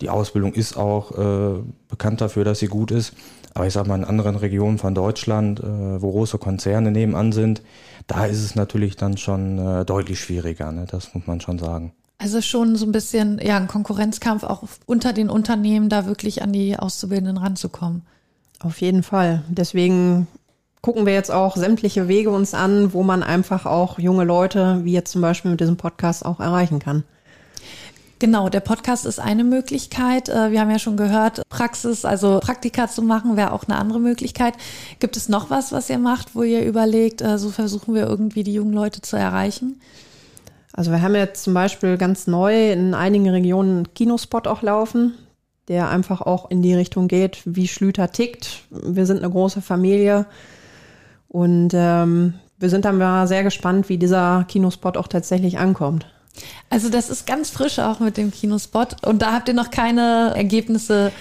die 0.01 0.11
Ausbildung 0.11 0.53
ist 0.55 0.77
auch 0.77 1.13
äh, 1.13 1.63
bekannt 1.89 2.21
dafür, 2.21 2.45
dass 2.45 2.59
sie 2.59 2.69
gut 2.69 2.91
ist. 2.91 3.13
Aber 3.55 3.67
ich 3.67 3.73
sag 3.73 3.87
mal, 3.87 3.97
in 3.97 4.05
anderen 4.05 4.37
Regionen 4.37 4.79
von 4.79 4.95
Deutschland, 4.95 5.61
äh, 5.61 6.03
wo 6.03 6.11
große 6.11 6.39
Konzerne 6.39 6.91
nebenan 6.91 7.33
sind, 7.33 7.63
da 8.07 8.27
ist 8.27 8.43
es 8.43 8.55
natürlich 8.55 8.97
dann 8.97 9.17
schon 9.17 9.59
äh, 9.59 9.85
deutlich 9.85 10.21
schwieriger, 10.21 10.73
ne? 10.73 10.87
das 10.89 11.15
muss 11.15 11.27
man 11.27 11.41
schon 11.41 11.59
sagen. 11.59 11.93
Also 12.19 12.43
schon 12.43 12.77
so 12.77 12.85
ein 12.85 12.93
bisschen 12.93 13.41
ja 13.43 13.57
ein 13.57 13.67
Konkurrenzkampf 13.67 14.45
auch 14.45 14.63
unter 14.87 15.13
den 15.13 15.31
Unternehmen, 15.31 15.89
da 15.89 16.07
wirklich 16.07 16.43
an 16.43 16.53
die 16.53 16.79
Auszubildenden 16.79 17.39
ranzukommen. 17.39 18.03
Auf 18.61 18.81
jeden 18.83 19.03
Fall. 19.03 19.43
Deswegen 19.49 20.27
gucken 20.83 21.07
wir 21.07 21.15
jetzt 21.15 21.31
auch 21.31 21.57
sämtliche 21.57 22.09
Wege 22.09 22.31
uns 22.31 22.53
an, 22.53 22.93
wo 22.93 23.03
man 23.03 23.23
einfach 23.23 23.65
auch 23.65 23.99
junge 23.99 24.25
Leute, 24.25 24.81
wie 24.85 24.93
jetzt 24.93 25.13
zum 25.13 25.23
Beispiel 25.23 25.51
mit 25.51 25.61
diesem 25.61 25.79
Podcast, 25.79 26.25
auch 26.25 26.41
erreichen 26.41 26.79
kann. 26.79 27.05
Genau, 28.21 28.51
der 28.51 28.61
Podcast 28.61 29.07
ist 29.07 29.19
eine 29.19 29.45
Möglichkeit. 29.45 30.29
Äh, 30.29 30.51
Wir 30.51 30.61
haben 30.61 30.71
ja 30.71 30.79
schon 30.79 30.99
gehört, 30.99 31.41
Praxis, 31.49 32.05
also 32.05 32.39
Praktika 32.41 32.87
zu 32.87 33.01
machen, 33.01 33.39
wäre 33.39 33.53
auch 33.53 33.65
eine 33.67 33.79
andere 33.79 33.99
Möglichkeit. 33.99 34.55
Gibt 34.99 35.17
es 35.17 35.31
noch 35.31 35.49
was, 35.49 35.73
was 35.73 35.89
ihr 35.89 35.99
macht, 35.99 36.35
wo 36.35 36.43
ihr 36.43 36.63
überlegt, 36.63 37.23
äh, 37.23 37.39
so 37.39 37.49
versuchen 37.49 37.95
wir 37.95 38.07
irgendwie 38.07 38.45
die 38.45 38.53
jungen 38.53 38.75
Leute 38.75 39.01
zu 39.01 39.17
erreichen? 39.17 39.81
Also 40.75 40.91
wir 40.91 41.01
haben 41.01 41.15
jetzt 41.15 41.45
zum 41.45 41.55
Beispiel 41.55 41.97
ganz 41.97 42.27
neu 42.27 42.71
in 42.71 42.93
einigen 42.93 43.31
Regionen 43.31 43.77
einen 43.77 43.95
Kinospot 43.95 44.47
auch 44.47 44.61
laufen, 44.61 45.15
der 45.69 45.89
einfach 45.89 46.21
auch 46.21 46.51
in 46.51 46.61
die 46.61 46.75
Richtung 46.75 47.09
geht, 47.09 47.41
wie 47.47 47.69
Schlüter 47.69 48.13
tickt. 48.13 48.65
Wir 48.69 49.07
sind 49.07 49.21
eine 49.21 49.31
große 49.31 49.63
Familie 49.63 50.27
und 51.29 51.71
ähm, 51.73 52.35
wir 52.59 52.69
sind 52.69 52.85
dann 52.85 53.27
sehr 53.27 53.45
gespannt, 53.45 53.89
wie 53.89 53.97
dieser 53.97 54.45
Kinospot 54.47 54.99
auch 54.99 55.09
tatsächlich 55.09 55.59
ankommt. 55.59 56.07
Also 56.69 56.89
das 56.89 57.11
ist 57.11 57.27
ganz 57.27 57.51
frisch 57.51 57.79
auch 57.79 58.01
mit 58.01 58.17
dem 58.17 58.31
Kinospot 58.31 59.05
und 59.07 59.21
da 59.23 59.33
habt 59.33 59.49
ihr 59.49 59.55
noch 59.55 59.71
keine 59.71 60.33
Ergebnisse. 60.37 61.13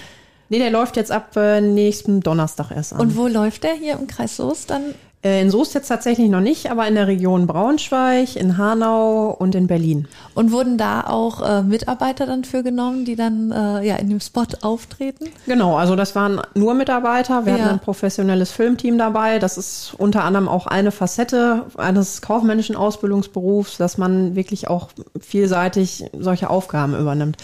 Nee, 0.48 0.58
der 0.58 0.70
läuft 0.70 0.96
jetzt 0.96 1.12
ab 1.12 1.36
äh, 1.36 1.60
nächsten 1.60 2.20
Donnerstag 2.20 2.70
erst 2.70 2.92
an. 2.92 3.00
Und 3.00 3.16
wo 3.16 3.28
läuft 3.28 3.64
der 3.64 3.74
hier 3.74 3.94
im 3.94 4.06
Kreis 4.06 4.36
Soest 4.36 4.70
dann? 4.70 4.94
Äh, 5.22 5.42
in 5.42 5.50
Soest 5.50 5.74
jetzt 5.74 5.88
tatsächlich 5.88 6.30
noch 6.30 6.40
nicht, 6.40 6.70
aber 6.70 6.88
in 6.88 6.94
der 6.94 7.06
Region 7.06 7.46
Braunschweig, 7.46 8.36
in 8.36 8.56
Hanau 8.56 9.30
und 9.38 9.54
in 9.54 9.66
Berlin. 9.66 10.08
Und 10.34 10.50
wurden 10.50 10.78
da 10.78 11.02
auch 11.02 11.42
äh, 11.46 11.62
Mitarbeiter 11.62 12.24
dann 12.24 12.44
für 12.44 12.62
genommen, 12.62 13.04
die 13.04 13.16
dann 13.16 13.50
äh, 13.52 13.86
ja 13.86 13.96
in 13.96 14.08
dem 14.08 14.20
Spot 14.20 14.46
auftreten? 14.62 15.26
Genau, 15.46 15.76
also 15.76 15.94
das 15.94 16.14
waren 16.14 16.40
nur 16.54 16.72
Mitarbeiter. 16.72 17.44
Wir 17.44 17.52
Ja. 17.52 17.58
hatten 17.58 17.74
ein 17.74 17.80
professionelles 17.80 18.50
Filmteam 18.50 18.96
dabei. 18.96 19.38
Das 19.38 19.58
ist 19.58 19.94
unter 19.98 20.24
anderem 20.24 20.48
auch 20.48 20.66
eine 20.66 20.90
Facette 20.90 21.66
eines 21.76 22.22
kaufmännischen 22.22 22.74
Ausbildungsberufs, 22.74 23.76
dass 23.76 23.98
man 23.98 24.36
wirklich 24.36 24.68
auch 24.68 24.88
vielseitig 25.20 26.04
solche 26.18 26.48
Aufgaben 26.48 26.98
übernimmt. 26.98 27.36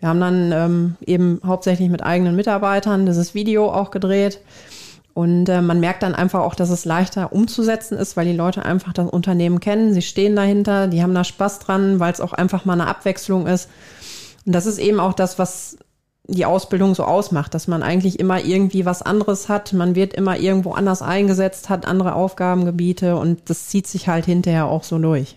Wir 0.00 0.08
haben 0.08 0.20
dann 0.20 0.52
ähm, 0.52 0.96
eben 1.04 1.40
hauptsächlich 1.44 1.90
mit 1.90 2.02
eigenen 2.02 2.36
Mitarbeitern 2.36 3.04
dieses 3.04 3.34
Video 3.34 3.70
auch 3.70 3.90
gedreht. 3.90 4.40
Und 5.18 5.48
äh, 5.48 5.60
man 5.62 5.80
merkt 5.80 6.04
dann 6.04 6.14
einfach 6.14 6.42
auch, 6.42 6.54
dass 6.54 6.70
es 6.70 6.84
leichter 6.84 7.32
umzusetzen 7.32 7.98
ist, 7.98 8.16
weil 8.16 8.26
die 8.26 8.36
Leute 8.36 8.64
einfach 8.64 8.92
das 8.92 9.10
Unternehmen 9.10 9.58
kennen, 9.58 9.92
sie 9.92 10.02
stehen 10.02 10.36
dahinter, 10.36 10.86
die 10.86 11.02
haben 11.02 11.12
da 11.12 11.24
Spaß 11.24 11.58
dran, 11.58 11.98
weil 11.98 12.12
es 12.12 12.20
auch 12.20 12.32
einfach 12.32 12.64
mal 12.64 12.74
eine 12.74 12.86
Abwechslung 12.86 13.48
ist. 13.48 13.68
Und 14.46 14.54
das 14.54 14.64
ist 14.64 14.78
eben 14.78 15.00
auch 15.00 15.12
das, 15.12 15.36
was 15.36 15.76
die 16.28 16.44
Ausbildung 16.44 16.94
so 16.94 17.04
ausmacht, 17.04 17.54
dass 17.54 17.68
man 17.68 17.82
eigentlich 17.82 18.20
immer 18.20 18.44
irgendwie 18.44 18.84
was 18.84 19.00
anderes 19.00 19.48
hat. 19.48 19.72
Man 19.72 19.94
wird 19.94 20.12
immer 20.12 20.38
irgendwo 20.38 20.72
anders 20.72 21.00
eingesetzt, 21.00 21.70
hat 21.70 21.86
andere 21.86 22.14
Aufgabengebiete 22.14 23.16
und 23.16 23.40
das 23.46 23.68
zieht 23.68 23.86
sich 23.86 24.08
halt 24.08 24.26
hinterher 24.26 24.66
auch 24.66 24.84
so 24.84 24.98
durch. 24.98 25.36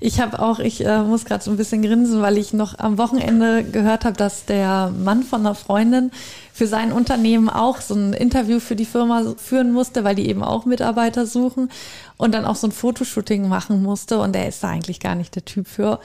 Ich 0.00 0.20
habe 0.20 0.38
auch, 0.38 0.60
ich 0.60 0.86
äh, 0.86 1.02
muss 1.02 1.24
gerade 1.24 1.42
so 1.42 1.50
ein 1.50 1.56
bisschen 1.56 1.82
grinsen, 1.82 2.22
weil 2.22 2.38
ich 2.38 2.52
noch 2.52 2.78
am 2.78 2.96
Wochenende 2.96 3.64
gehört 3.64 4.04
habe, 4.04 4.16
dass 4.16 4.44
der 4.44 4.92
Mann 4.96 5.24
von 5.24 5.40
einer 5.40 5.56
Freundin 5.56 6.12
für 6.52 6.68
sein 6.68 6.92
Unternehmen 6.92 7.50
auch 7.50 7.80
so 7.80 7.94
ein 7.94 8.12
Interview 8.12 8.60
für 8.60 8.76
die 8.76 8.84
Firma 8.84 9.34
führen 9.36 9.72
musste, 9.72 10.04
weil 10.04 10.14
die 10.14 10.28
eben 10.28 10.44
auch 10.44 10.64
Mitarbeiter 10.64 11.26
suchen 11.26 11.68
und 12.16 12.32
dann 12.32 12.44
auch 12.44 12.56
so 12.56 12.68
ein 12.68 12.72
Fotoshooting 12.72 13.48
machen 13.48 13.82
musste 13.82 14.20
und 14.20 14.34
er 14.36 14.48
ist 14.48 14.62
da 14.62 14.68
eigentlich 14.68 15.00
gar 15.00 15.16
nicht 15.16 15.34
der 15.34 15.44
Typ 15.44 15.66
für 15.66 15.98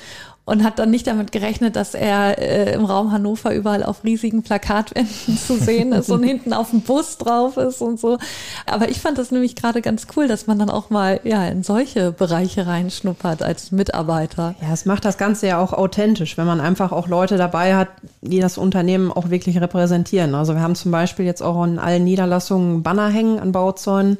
und 0.45 0.63
hat 0.63 0.77
dann 0.77 0.91
nicht 0.91 1.07
damit 1.07 1.31
gerechnet, 1.31 1.77
dass 1.77 1.93
er 1.93 2.37
äh, 2.37 2.73
im 2.73 2.83
Raum 2.83 3.13
Hannover 3.13 3.55
überall 3.55 3.81
auf 3.81 4.03
riesigen 4.03 4.43
Plakatwänden 4.43 5.37
zu 5.47 5.55
sehen 5.55 5.93
ist 5.93 6.09
und 6.09 6.23
hinten 6.23 6.51
auf 6.51 6.71
dem 6.71 6.81
Bus 6.81 7.17
drauf 7.17 7.55
ist 7.55 7.81
und 7.81 7.99
so. 7.99 8.17
Aber 8.65 8.89
ich 8.89 8.99
fand 8.99 9.17
das 9.17 9.31
nämlich 9.31 9.55
gerade 9.55 9.81
ganz 9.81 10.07
cool, 10.15 10.27
dass 10.27 10.45
man 10.45 10.59
dann 10.59 10.69
auch 10.69 10.89
mal 10.89 11.21
ja 11.23 11.45
in 11.47 11.63
solche 11.63 12.11
Bereiche 12.11 12.67
reinschnuppert 12.67 13.41
als 13.41 13.71
Mitarbeiter. 13.71 14.55
Ja, 14.61 14.73
es 14.73 14.85
macht 14.85 15.05
das 15.05 15.17
Ganze 15.17 15.47
ja 15.47 15.59
auch 15.59 15.71
authentisch, 15.71 16.37
wenn 16.37 16.45
man 16.45 16.59
einfach 16.59 16.91
auch 16.91 17.07
Leute 17.07 17.37
dabei 17.37 17.77
hat, 17.77 17.87
die 18.21 18.41
das 18.41 18.57
Unternehmen 18.57 19.13
auch 19.13 19.29
wirklich 19.29 19.61
repräsentieren. 19.61 20.35
Also 20.35 20.55
wir 20.55 20.61
haben 20.61 20.75
zum 20.75 20.91
Beispiel 20.91 21.25
jetzt 21.25 21.41
auch 21.41 21.63
in 21.63 21.79
allen 21.79 22.03
Niederlassungen 22.03 22.83
Banner 22.83 23.07
hängen 23.07 23.39
an 23.39 23.53
Bauzäunen, 23.53 24.17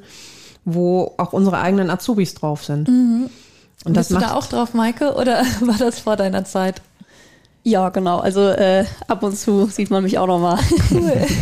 wo 0.64 1.12
auch 1.18 1.34
unsere 1.34 1.60
eigenen 1.60 1.90
Azubis 1.90 2.34
drauf 2.34 2.64
sind. 2.64 2.88
Und 3.86 3.96
das 3.96 4.08
Bist 4.08 4.12
du 4.12 4.16
macht 4.16 4.32
da 4.32 4.36
auch 4.38 4.46
drauf, 4.46 4.74
Maike, 4.74 5.16
oder 5.16 5.44
war 5.62 5.78
das 5.78 6.00
vor 6.00 6.16
deiner 6.16 6.46
Zeit? 6.46 6.82
Ja, 7.64 7.90
genau. 7.90 8.20
Also 8.20 8.50
äh, 8.50 8.86
ab 9.08 9.24
und 9.24 9.38
zu 9.38 9.68
sieht 9.68 9.90
man 9.90 10.04
mich 10.04 10.18
auch 10.18 10.28
noch 10.28 10.40
mal. 10.40 10.60
Cool. 10.92 11.26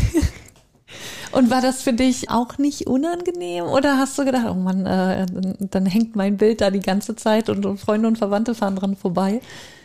Und 1.32 1.50
war 1.50 1.62
das 1.62 1.82
für 1.82 1.94
dich 1.94 2.30
auch 2.30 2.58
nicht 2.58 2.88
unangenehm 2.88 3.64
oder 3.64 3.98
hast 3.98 4.18
du 4.20 4.26
gedacht, 4.26 4.48
oh 4.50 4.54
Mann, 4.54 4.86
äh, 4.86 5.26
dann, 5.26 5.56
dann, 5.60 5.86
hängt 5.86 6.16
mein 6.16 6.36
Bild 6.36 6.60
da 6.60 6.72
die 6.72 6.82
ganze 6.82 7.16
Zeit 7.16 7.50
und, 7.50 7.66
und 7.66 7.80
Freunde 7.80 8.10
und 8.10 8.18
Verwandte 8.18 8.54
fahren 8.54 8.76
dran 8.76 8.98
vorbei? 8.98 9.40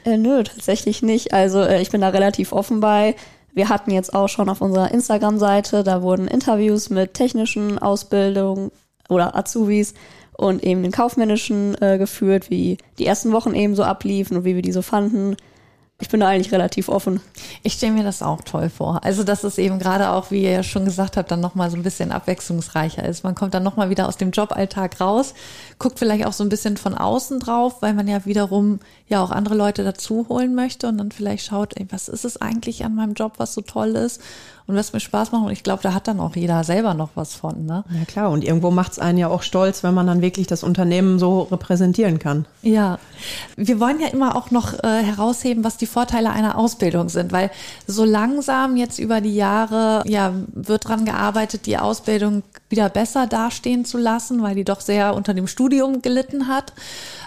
Äh, 0.04 0.16
nö, 0.16 0.42
tatsächlich 0.42 1.02
nicht. 1.02 1.32
Also 1.32 1.60
äh, 1.60 1.80
ich 1.80 1.90
bin 1.90 2.00
da 2.00 2.08
relativ 2.08 2.52
offen 2.52 2.80
bei. 2.80 3.14
Wir 3.54 3.68
hatten 3.68 3.92
jetzt 3.92 4.12
auch 4.12 4.28
schon 4.28 4.48
auf 4.48 4.60
unserer 4.60 4.90
Instagram-Seite, 4.90 5.84
da 5.84 6.02
wurden 6.02 6.26
Interviews 6.26 6.90
mit 6.90 7.14
technischen 7.14 7.78
Ausbildungen 7.78 8.72
oder 9.08 9.36
Azubis 9.36 9.94
und 10.36 10.62
eben 10.64 10.82
den 10.82 10.92
kaufmännischen 10.92 11.80
äh, 11.80 11.98
geführt, 11.98 12.50
wie 12.50 12.78
die 12.98 13.06
ersten 13.06 13.32
Wochen 13.32 13.54
eben 13.54 13.74
so 13.74 13.82
abliefen 13.82 14.36
und 14.36 14.44
wie 14.44 14.54
wir 14.54 14.62
die 14.62 14.72
so 14.72 14.82
fanden 14.82 15.36
ich 15.98 16.10
bin 16.10 16.20
da 16.20 16.28
eigentlich 16.28 16.52
relativ 16.52 16.90
offen. 16.90 17.20
Ich 17.62 17.72
stelle 17.74 17.92
mir 17.92 18.04
das 18.04 18.20
auch 18.20 18.42
toll 18.42 18.68
vor. 18.68 19.02
Also, 19.02 19.24
dass 19.24 19.44
es 19.44 19.56
eben 19.56 19.78
gerade 19.78 20.10
auch, 20.10 20.30
wie 20.30 20.42
ihr 20.42 20.50
ja 20.50 20.62
schon 20.62 20.84
gesagt 20.84 21.16
habt, 21.16 21.30
dann 21.30 21.40
nochmal 21.40 21.70
so 21.70 21.76
ein 21.76 21.82
bisschen 21.82 22.12
abwechslungsreicher 22.12 23.02
ist. 23.04 23.24
Man 23.24 23.34
kommt 23.34 23.54
dann 23.54 23.62
nochmal 23.62 23.88
wieder 23.88 24.06
aus 24.06 24.18
dem 24.18 24.30
Joballtag 24.30 25.00
raus, 25.00 25.32
guckt 25.78 25.98
vielleicht 25.98 26.26
auch 26.26 26.34
so 26.34 26.44
ein 26.44 26.50
bisschen 26.50 26.76
von 26.76 26.94
außen 26.94 27.40
drauf, 27.40 27.80
weil 27.80 27.94
man 27.94 28.08
ja 28.08 28.26
wiederum 28.26 28.80
ja 29.08 29.22
auch 29.22 29.30
andere 29.30 29.54
Leute 29.54 29.84
dazu 29.84 30.26
holen 30.28 30.54
möchte 30.54 30.88
und 30.88 30.98
dann 30.98 31.12
vielleicht 31.12 31.46
schaut, 31.46 31.76
ey, 31.76 31.86
was 31.90 32.08
ist 32.08 32.24
es 32.24 32.40
eigentlich 32.40 32.84
an 32.84 32.94
meinem 32.94 33.14
Job, 33.14 33.34
was 33.36 33.54
so 33.54 33.60
toll 33.60 33.94
ist 33.94 34.20
und 34.66 34.74
was 34.74 34.92
mir 34.92 35.00
Spaß 35.00 35.30
macht. 35.30 35.44
Und 35.44 35.52
ich 35.52 35.62
glaube, 35.62 35.82
da 35.82 35.94
hat 35.94 36.08
dann 36.08 36.18
auch 36.18 36.34
jeder 36.34 36.64
selber 36.64 36.94
noch 36.94 37.10
was 37.14 37.34
von. 37.34 37.66
Ne? 37.66 37.84
Ja 37.88 38.04
klar, 38.04 38.30
und 38.30 38.42
irgendwo 38.42 38.70
macht 38.72 38.92
es 38.92 38.98
einen 38.98 39.18
ja 39.18 39.28
auch 39.28 39.42
stolz, 39.42 39.84
wenn 39.84 39.94
man 39.94 40.08
dann 40.08 40.22
wirklich 40.22 40.48
das 40.48 40.64
Unternehmen 40.64 41.20
so 41.20 41.42
repräsentieren 41.42 42.18
kann. 42.18 42.46
Ja, 42.62 42.98
wir 43.56 43.78
wollen 43.78 44.00
ja 44.00 44.08
immer 44.08 44.34
auch 44.34 44.50
noch 44.50 44.74
äh, 44.82 45.02
herausheben, 45.02 45.62
was 45.62 45.76
die 45.76 45.86
Vorteile 45.86 46.30
einer 46.30 46.58
Ausbildung 46.58 47.08
sind, 47.08 47.30
weil 47.30 47.50
so 47.86 48.04
langsam 48.04 48.76
jetzt 48.76 48.98
über 48.98 49.20
die 49.20 49.36
Jahre 49.36 50.02
ja 50.06 50.32
wird 50.52 50.88
dran 50.88 51.04
gearbeitet, 51.04 51.66
die 51.66 51.78
Ausbildung 51.78 52.42
wieder 52.68 52.88
besser 52.88 53.28
dastehen 53.28 53.84
zu 53.84 53.98
lassen, 53.98 54.42
weil 54.42 54.56
die 54.56 54.64
doch 54.64 54.80
sehr 54.80 55.14
unter 55.14 55.32
dem 55.32 55.46
Studium 55.46 56.02
gelitten 56.02 56.48
hat. 56.48 56.72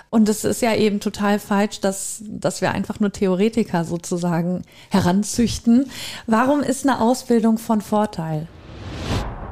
Und 0.10 0.28
es 0.28 0.44
ist 0.44 0.62
ja 0.62 0.74
eben 0.74 1.00
total 1.00 1.38
falsch, 1.38 1.82
dass, 1.82 2.24
dass 2.26 2.62
wir 2.62 2.72
einfach 2.72 3.00
nur 3.00 3.12
Theoretiker 3.12 3.86
sozusagen 3.86 4.64
heranzüchten. 4.90 5.86
Warum 6.26 6.62
ist 6.62 6.88
eine 6.88 7.00
Ausbildung 7.00 7.60
von 7.60 7.82
Vorteil? 7.82 8.48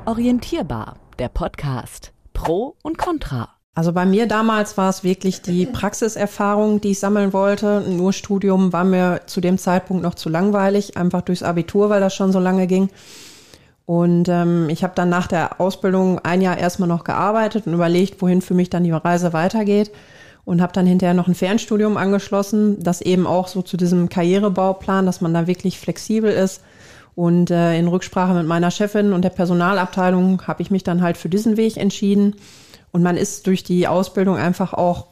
Orientierbar, 0.05 0.95
der 1.19 1.29
Podcast. 1.29 2.11
Pro 2.33 2.75
und 2.81 2.97
Contra. 2.97 3.49
Also 3.75 3.93
bei 3.93 4.07
mir 4.07 4.27
damals 4.27 4.77
war 4.77 4.89
es 4.89 5.03
wirklich 5.03 5.43
die 5.43 5.67
Praxiserfahrung, 5.67 6.81
die 6.81 6.91
ich 6.91 6.99
sammeln 6.99 7.33
wollte. 7.33 7.81
Nur 7.87 8.11
Studium 8.11 8.73
war 8.73 8.83
mir 8.83 9.21
zu 9.27 9.41
dem 9.41 9.59
Zeitpunkt 9.59 10.01
noch 10.01 10.15
zu 10.15 10.29
langweilig, 10.29 10.97
einfach 10.97 11.21
durchs 11.21 11.43
Abitur, 11.43 11.91
weil 11.91 11.99
das 11.99 12.15
schon 12.15 12.31
so 12.31 12.39
lange 12.39 12.65
ging. 12.65 12.89
Und 13.85 14.27
ähm, 14.27 14.69
ich 14.69 14.83
habe 14.83 14.93
dann 14.95 15.09
nach 15.09 15.27
der 15.27 15.61
Ausbildung 15.61 16.17
ein 16.19 16.41
Jahr 16.41 16.57
erstmal 16.57 16.89
noch 16.89 17.03
gearbeitet 17.03 17.67
und 17.67 17.73
überlegt, 17.73 18.19
wohin 18.23 18.41
für 18.41 18.55
mich 18.55 18.71
dann 18.71 18.83
die 18.83 18.91
Reise 18.91 19.33
weitergeht 19.33 19.91
und 20.47 20.61
habe 20.61 20.71
dann 20.71 20.87
hinterher 20.87 21.13
noch 21.13 21.27
ein 21.27 21.35
Fernstudium 21.35 21.97
angeschlossen, 21.97 22.81
das 22.81 23.01
eben 23.01 23.27
auch 23.27 23.49
so 23.49 23.61
zu 23.61 23.75
diesem 23.75 24.07
Karrierebauplan, 24.07 25.05
dass 25.05 25.19
man 25.19 25.33
da 25.33 25.45
wirklich 25.45 25.77
flexibel 25.77 26.31
ist. 26.31 26.61
Und 27.15 27.51
äh, 27.51 27.77
in 27.77 27.89
Rücksprache 27.89 28.33
mit 28.33 28.47
meiner 28.47 28.71
Chefin 28.71 29.11
und 29.11 29.23
der 29.23 29.29
Personalabteilung 29.29 30.47
habe 30.47 30.61
ich 30.61 30.71
mich 30.71 30.83
dann 30.85 31.01
halt 31.01 31.17
für 31.17 31.27
diesen 31.27 31.57
Weg 31.57 31.75
entschieden. 31.75 32.37
Und 32.91 33.03
man 33.03 33.17
ist 33.17 33.45
durch 33.45 33.65
die 33.65 33.89
Ausbildung 33.89 34.37
einfach 34.37 34.73
auch 34.73 35.07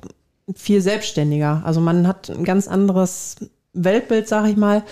viel 0.55 0.79
selbstständiger. 0.79 1.63
Also 1.65 1.81
man 1.81 2.07
hat 2.07 2.29
ein 2.29 2.45
ganz 2.45 2.69
anderes 2.69 3.35
Weltbild, 3.73 4.29
sag 4.29 4.47
ich 4.47 4.55
mal, 4.55 4.83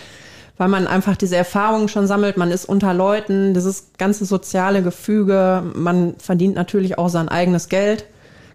weil 0.58 0.68
man 0.68 0.88
einfach 0.88 1.16
diese 1.16 1.38
Erfahrungen 1.38 1.88
schon 1.88 2.06
sammelt. 2.06 2.36
Man 2.36 2.52
ist 2.52 2.66
unter 2.66 2.94
Leuten, 2.94 3.54
dieses 3.54 3.94
ganze 3.98 4.26
soziale 4.26 4.84
Gefüge. 4.84 5.64
Man 5.74 6.16
verdient 6.18 6.56
natürlich 6.56 6.98
auch 6.98 7.08
sein 7.08 7.30
eigenes 7.30 7.70
Geld 7.70 8.04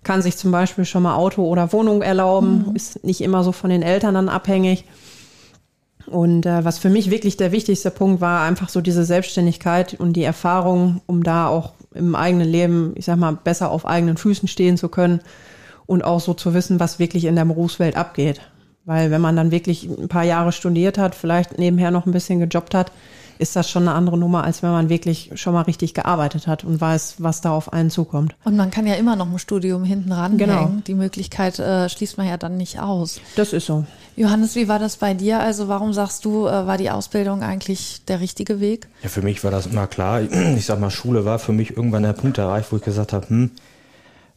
kann 0.09 0.23
sich 0.23 0.39
zum 0.39 0.51
Beispiel 0.51 0.87
schon 0.87 1.03
mal 1.03 1.17
Auto 1.17 1.45
oder 1.45 1.71
Wohnung 1.75 2.01
erlauben, 2.01 2.65
mhm. 2.67 2.75
ist 2.75 3.05
nicht 3.05 3.21
immer 3.21 3.45
so 3.45 3.53
von 3.53 3.69
den 3.69 3.83
Eltern 3.83 4.15
dann 4.15 4.31
abhängig. 4.31 4.87
Und 6.07 6.47
äh, 6.47 6.65
was 6.65 6.79
für 6.79 6.89
mich 6.89 7.11
wirklich 7.11 7.37
der 7.37 7.53
wichtigste 7.53 7.91
Punkt 7.91 8.23
war, 8.23 8.41
einfach 8.41 8.71
so 8.71 8.81
diese 8.81 9.05
Selbstständigkeit 9.05 9.93
und 10.01 10.15
die 10.15 10.23
Erfahrung, 10.23 11.03
um 11.05 11.25
da 11.25 11.49
auch 11.49 11.75
im 11.93 12.15
eigenen 12.15 12.49
Leben, 12.49 12.95
ich 12.95 13.05
sag 13.05 13.19
mal, 13.19 13.33
besser 13.33 13.71
auf 13.71 13.85
eigenen 13.85 14.17
Füßen 14.17 14.49
stehen 14.49 14.79
zu 14.79 14.89
können 14.89 15.21
und 15.85 16.03
auch 16.03 16.21
so 16.21 16.33
zu 16.33 16.55
wissen, 16.55 16.81
was 16.81 16.99
wirklich 16.99 17.27
in 17.27 17.37
der 17.37 17.45
Berufswelt 17.45 17.95
abgeht. 17.95 18.41
Weil 18.87 19.11
wenn 19.11 19.21
man 19.21 19.37
dann 19.37 19.51
wirklich 19.51 19.85
ein 19.85 20.09
paar 20.09 20.25
Jahre 20.25 20.53
studiert 20.53 20.97
hat, 20.97 21.17
vielleicht 21.17 21.59
nebenher 21.59 21.91
noch 21.91 22.07
ein 22.07 22.13
bisschen 22.13 22.41
gejobbt 22.41 22.75
hat, 22.75 22.93
ist 23.39 23.57
das 23.57 23.71
schon 23.71 23.89
eine 23.89 23.97
andere 23.97 24.19
Nummer, 24.19 24.45
als 24.45 24.63
wenn 24.63 24.71
man 24.71 24.89
wirklich 24.89 25.31
schon 25.35 25.55
mal 25.55 25.63
richtig 25.63 25.95
gearbeitet 25.95 26.47
hat 26.47 26.65
und 26.65 26.81
weiß, 26.81 27.17
was 27.19 27.41
da 27.41 27.51
auf 27.51 27.73
einen 27.73 27.91
zukommt. 27.91 28.35
Und 28.45 28.57
man 28.57 28.71
kann 28.71 28.87
ja 28.87 28.95
immer 28.95 29.17
noch 29.17 29.31
ein 29.31 29.39
Studium 29.39 29.85
hinten 29.85 30.13
ranhängen. 30.13 30.39
Genau. 30.39 30.73
Die 30.87 30.95
Möglichkeit 30.95 31.59
äh, 31.59 31.89
schließt 31.89 32.19
man 32.19 32.27
ja 32.27 32.37
dann 32.37 32.57
nicht 32.57 32.81
aus. 32.81 33.21
Das 33.37 33.53
ist 33.53 33.67
so. 33.67 33.85
Johannes, 34.17 34.57
wie 34.57 34.69
war 34.69 34.79
das 34.79 34.97
bei 34.97 35.15
dir? 35.15 35.41
Also 35.41 35.69
warum 35.69 35.93
sagst 35.93 36.25
du, 36.25 36.47
äh, 36.47 36.67
war 36.67 36.77
die 36.79 36.91
Ausbildung 36.91 37.43
eigentlich 37.43 38.05
der 38.07 38.21
richtige 38.21 38.61
Weg? 38.61 38.89
Ja, 39.03 39.09
für 39.09 39.23
mich 39.23 39.45
war 39.45 39.51
das 39.51 39.67
immer 39.67 39.87
klar. 39.87 40.23
Ich 40.59 40.67
sag 40.67 40.81
mal, 40.81 40.91
Schule 40.91 41.25
war 41.25 41.39
für 41.39 41.53
mich 41.53 41.77
irgendwann 41.77 42.03
der 42.03 42.15
Punkt 42.15 42.39
erreicht, 42.39 42.73
wo 42.73 42.77
ich 42.77 42.83
gesagt 42.83 43.13
habe, 43.13 43.29
hm, 43.29 43.51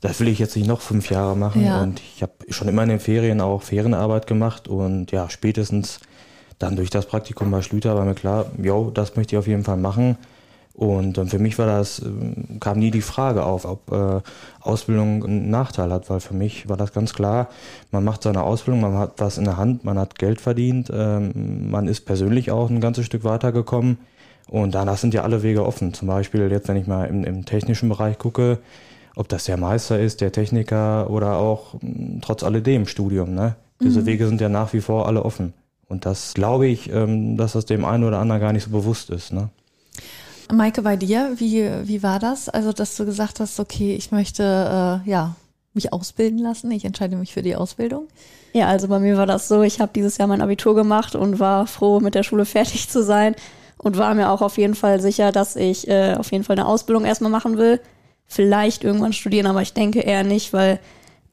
das 0.01 0.19
will 0.19 0.27
ich 0.27 0.39
jetzt 0.39 0.55
nicht 0.55 0.67
noch 0.67 0.81
fünf 0.81 1.09
Jahre 1.09 1.35
machen. 1.37 1.63
Ja. 1.63 1.81
Und 1.81 2.01
ich 2.15 2.21
habe 2.21 2.33
schon 2.49 2.67
immer 2.67 2.83
in 2.83 2.89
den 2.89 2.99
Ferien 2.99 3.39
auch 3.39 3.61
Ferienarbeit 3.61 4.27
gemacht 4.27 4.67
und 4.67 5.11
ja, 5.11 5.29
spätestens 5.29 5.99
dann 6.61 6.75
durch 6.75 6.89
das 6.89 7.05
Praktikum 7.05 7.51
bei 7.51 7.61
Schlüter 7.61 7.95
war 7.95 8.05
mir 8.05 8.15
klar, 8.15 8.45
jo, 8.61 8.91
das 8.93 9.15
möchte 9.15 9.35
ich 9.35 9.39
auf 9.39 9.47
jeden 9.47 9.63
Fall 9.63 9.77
machen. 9.77 10.17
Und 10.73 11.17
äh, 11.17 11.25
für 11.25 11.39
mich 11.39 11.59
war 11.59 11.65
das, 11.65 11.99
äh, 11.99 12.05
kam 12.59 12.79
nie 12.79 12.91
die 12.91 13.01
Frage 13.01 13.43
auf, 13.43 13.65
ob 13.65 13.91
äh, 13.91 14.21
Ausbildung 14.61 15.23
einen 15.23 15.49
Nachteil 15.49 15.91
hat, 15.91 16.09
weil 16.09 16.19
für 16.19 16.33
mich 16.33 16.69
war 16.69 16.77
das 16.77 16.93
ganz 16.93 17.13
klar, 17.13 17.49
man 17.91 18.03
macht 18.03 18.23
seine 18.23 18.43
Ausbildung, 18.43 18.81
man 18.81 18.97
hat 18.97 19.13
was 19.17 19.37
in 19.37 19.43
der 19.45 19.57
Hand, 19.57 19.83
man 19.83 19.99
hat 19.99 20.17
Geld 20.17 20.39
verdient, 20.39 20.89
ähm, 20.93 21.69
man 21.69 21.87
ist 21.87 22.01
persönlich 22.05 22.51
auch 22.51 22.69
ein 22.69 22.79
ganzes 22.79 23.05
Stück 23.05 23.23
weitergekommen 23.23 23.97
und 24.49 24.73
danach 24.73 24.97
sind 24.97 25.13
ja 25.13 25.23
alle 25.23 25.43
Wege 25.43 25.65
offen. 25.65 25.93
Zum 25.93 26.07
Beispiel 26.07 26.49
jetzt, 26.49 26.67
wenn 26.67 26.77
ich 26.77 26.87
mal 26.87 27.05
im, 27.05 27.23
im 27.25 27.45
technischen 27.45 27.89
Bereich 27.89 28.17
gucke, 28.17 28.59
ob 29.15 29.27
das 29.27 29.43
der 29.45 29.57
Meister 29.57 29.99
ist, 29.99 30.21
der 30.21 30.31
Techniker 30.31 31.09
oder 31.09 31.37
auch 31.37 31.75
trotz 32.21 32.43
alledem 32.43 32.85
Studium. 32.85 33.35
Ne? 33.35 33.55
Diese 33.81 34.01
mhm. 34.01 34.05
Wege 34.05 34.27
sind 34.27 34.41
ja 34.41 34.49
nach 34.49 34.73
wie 34.73 34.81
vor 34.81 35.07
alle 35.07 35.23
offen. 35.23 35.53
Und 35.91 36.05
das 36.05 36.33
glaube 36.33 36.67
ich, 36.67 36.89
ähm, 36.89 37.35
dass 37.35 37.51
das 37.51 37.65
dem 37.65 37.83
einen 37.83 38.05
oder 38.05 38.19
anderen 38.19 38.39
gar 38.39 38.53
nicht 38.53 38.63
so 38.63 38.69
bewusst 38.69 39.09
ist. 39.09 39.33
Ne? 39.33 39.49
Maike, 40.49 40.83
bei 40.83 40.95
dir, 40.95 41.33
wie, 41.35 41.69
wie 41.83 42.01
war 42.01 42.17
das? 42.17 42.47
Also, 42.47 42.71
dass 42.71 42.95
du 42.95 43.05
gesagt 43.05 43.41
hast, 43.41 43.59
okay, 43.59 43.93
ich 43.93 44.09
möchte 44.09 45.01
äh, 45.05 45.09
ja 45.09 45.35
mich 45.73 45.91
ausbilden 45.91 46.39
lassen, 46.39 46.71
ich 46.71 46.85
entscheide 46.85 47.17
mich 47.17 47.33
für 47.33 47.41
die 47.41 47.57
Ausbildung? 47.57 48.07
Ja, 48.53 48.67
also 48.67 48.87
bei 48.87 48.99
mir 48.99 49.17
war 49.17 49.25
das 49.25 49.49
so, 49.49 49.63
ich 49.63 49.81
habe 49.81 49.91
dieses 49.93 50.17
Jahr 50.17 50.29
mein 50.29 50.41
Abitur 50.41 50.75
gemacht 50.75 51.13
und 51.13 51.39
war 51.39 51.67
froh, 51.67 51.99
mit 51.99 52.15
der 52.15 52.23
Schule 52.23 52.45
fertig 52.55 52.87
zu 52.87 53.03
sein 53.03 53.35
und 53.77 53.97
war 53.97 54.13
mir 54.13 54.31
auch 54.31 54.41
auf 54.41 54.57
jeden 54.57 54.75
Fall 54.75 55.01
sicher, 55.01 55.33
dass 55.33 55.57
ich 55.57 55.89
äh, 55.89 56.15
auf 56.15 56.31
jeden 56.31 56.45
Fall 56.45 56.57
eine 56.57 56.67
Ausbildung 56.67 57.03
erstmal 57.03 57.31
machen 57.31 57.57
will. 57.57 57.81
Vielleicht 58.27 58.85
irgendwann 58.85 59.11
studieren, 59.11 59.45
aber 59.45 59.61
ich 59.61 59.73
denke 59.73 59.99
eher 59.99 60.23
nicht, 60.23 60.53
weil 60.53 60.79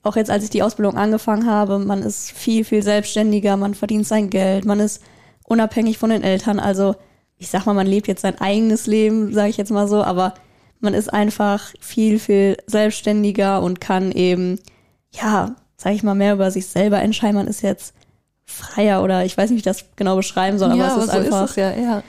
auch 0.09 0.17
jetzt, 0.17 0.31
als 0.31 0.45
ich 0.45 0.51
die 0.51 0.63
Ausbildung 0.63 0.97
angefangen 0.97 1.47
habe, 1.47 1.79
man 1.79 2.03
ist 2.03 2.31
viel, 2.33 2.65
viel 2.65 2.83
selbstständiger, 2.83 3.57
man 3.57 3.75
verdient 3.75 4.07
sein 4.07 4.31
Geld, 4.31 4.65
man 4.65 4.81
ist 4.81 5.03
unabhängig 5.45 5.99
von 5.99 6.11
den 6.11 6.23
Eltern. 6.23 6.59
Also 6.59 6.97
ich 7.37 7.49
sag 7.49 7.67
mal, 7.67 7.75
man 7.75 7.87
lebt 7.87 8.09
jetzt 8.09 8.23
sein 8.23 8.41
eigenes 8.41 8.87
Leben, 8.87 9.33
sage 9.33 9.51
ich 9.51 9.57
jetzt 9.57 9.71
mal 9.71 9.87
so, 9.87 10.03
aber 10.03 10.35
man 10.81 10.95
ist 10.95 11.13
einfach 11.13 11.73
viel, 11.81 12.19
viel 12.19 12.57
selbstständiger 12.67 13.63
und 13.63 13.81
kann 13.81 14.13
eben, 14.13 14.59
ja, 15.13 15.55
sag 15.77 15.93
ich 15.93 16.03
mal, 16.03 16.15
mehr 16.15 16.35
über 16.35 16.51
sich 16.51 16.67
selber 16.67 17.01
entscheiden. 17.01 17.37
Man 17.37 17.47
ist 17.47 17.63
jetzt 17.63 17.95
freier 18.45 19.03
oder 19.03 19.25
ich 19.25 19.37
weiß 19.37 19.51
nicht, 19.51 19.57
wie 19.57 19.71
ich 19.71 19.77
das 19.77 19.85
genau 19.97 20.17
beschreiben 20.17 20.59
soll, 20.59 20.71
aber 20.73 20.81
ja, 20.81 20.97
es 20.97 21.05
ist 21.05 21.11
aber 21.11 21.25
so 21.25 21.27
einfach. 21.27 21.45
Ist 21.45 21.51
es 21.51 21.57
ja, 21.57 21.71
ja. 21.77 22.03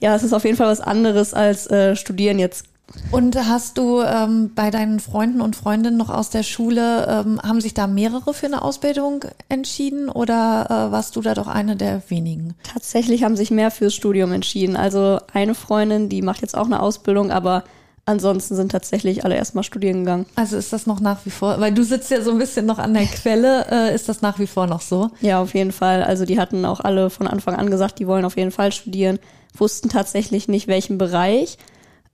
ja, 0.00 0.14
es 0.14 0.22
ist 0.22 0.32
auf 0.32 0.44
jeden 0.44 0.56
Fall 0.56 0.68
was 0.68 0.80
anderes 0.80 1.34
als 1.34 1.70
äh, 1.70 1.94
studieren 1.94 2.38
jetzt 2.38 2.66
und 3.10 3.36
hast 3.36 3.78
du 3.78 4.02
ähm, 4.02 4.50
bei 4.54 4.70
deinen 4.70 5.00
Freunden 5.00 5.40
und 5.40 5.56
Freundinnen 5.56 5.96
noch 5.96 6.10
aus 6.10 6.30
der 6.30 6.42
Schule, 6.42 7.06
ähm, 7.08 7.40
haben 7.42 7.60
sich 7.60 7.74
da 7.74 7.86
mehrere 7.86 8.34
für 8.34 8.46
eine 8.46 8.62
Ausbildung 8.62 9.24
entschieden 9.48 10.08
oder 10.08 10.66
äh, 10.68 10.92
warst 10.92 11.16
du 11.16 11.20
da 11.20 11.34
doch 11.34 11.46
eine 11.46 11.76
der 11.76 12.02
wenigen? 12.08 12.54
Tatsächlich 12.62 13.24
haben 13.24 13.36
sich 13.36 13.50
mehr 13.50 13.70
fürs 13.70 13.94
Studium 13.94 14.32
entschieden. 14.32 14.76
Also 14.76 15.18
eine 15.32 15.54
Freundin, 15.54 16.08
die 16.08 16.22
macht 16.22 16.42
jetzt 16.42 16.56
auch 16.56 16.66
eine 16.66 16.80
Ausbildung, 16.80 17.30
aber 17.30 17.64
ansonsten 18.06 18.54
sind 18.54 18.72
tatsächlich 18.72 19.24
alle 19.24 19.36
erstmal 19.36 19.64
studieren 19.64 20.00
gegangen. 20.00 20.26
Also 20.36 20.56
ist 20.56 20.72
das 20.72 20.86
noch 20.86 21.00
nach 21.00 21.24
wie 21.24 21.30
vor, 21.30 21.60
weil 21.60 21.72
du 21.72 21.84
sitzt 21.84 22.10
ja 22.10 22.20
so 22.20 22.32
ein 22.32 22.38
bisschen 22.38 22.66
noch 22.66 22.78
an 22.78 22.94
der 22.94 23.06
Quelle, 23.06 23.66
äh, 23.70 23.94
ist 23.94 24.08
das 24.08 24.22
nach 24.22 24.38
wie 24.38 24.46
vor 24.46 24.66
noch 24.66 24.82
so? 24.82 25.10
Ja, 25.20 25.40
auf 25.40 25.54
jeden 25.54 25.72
Fall. 25.72 26.02
Also 26.02 26.24
die 26.24 26.38
hatten 26.38 26.64
auch 26.64 26.80
alle 26.80 27.10
von 27.10 27.26
Anfang 27.26 27.54
an 27.54 27.70
gesagt, 27.70 27.98
die 27.98 28.06
wollen 28.06 28.24
auf 28.24 28.36
jeden 28.36 28.50
Fall 28.50 28.72
studieren, 28.72 29.18
wussten 29.56 29.88
tatsächlich 29.88 30.48
nicht 30.48 30.68
welchen 30.68 30.98
Bereich 30.98 31.56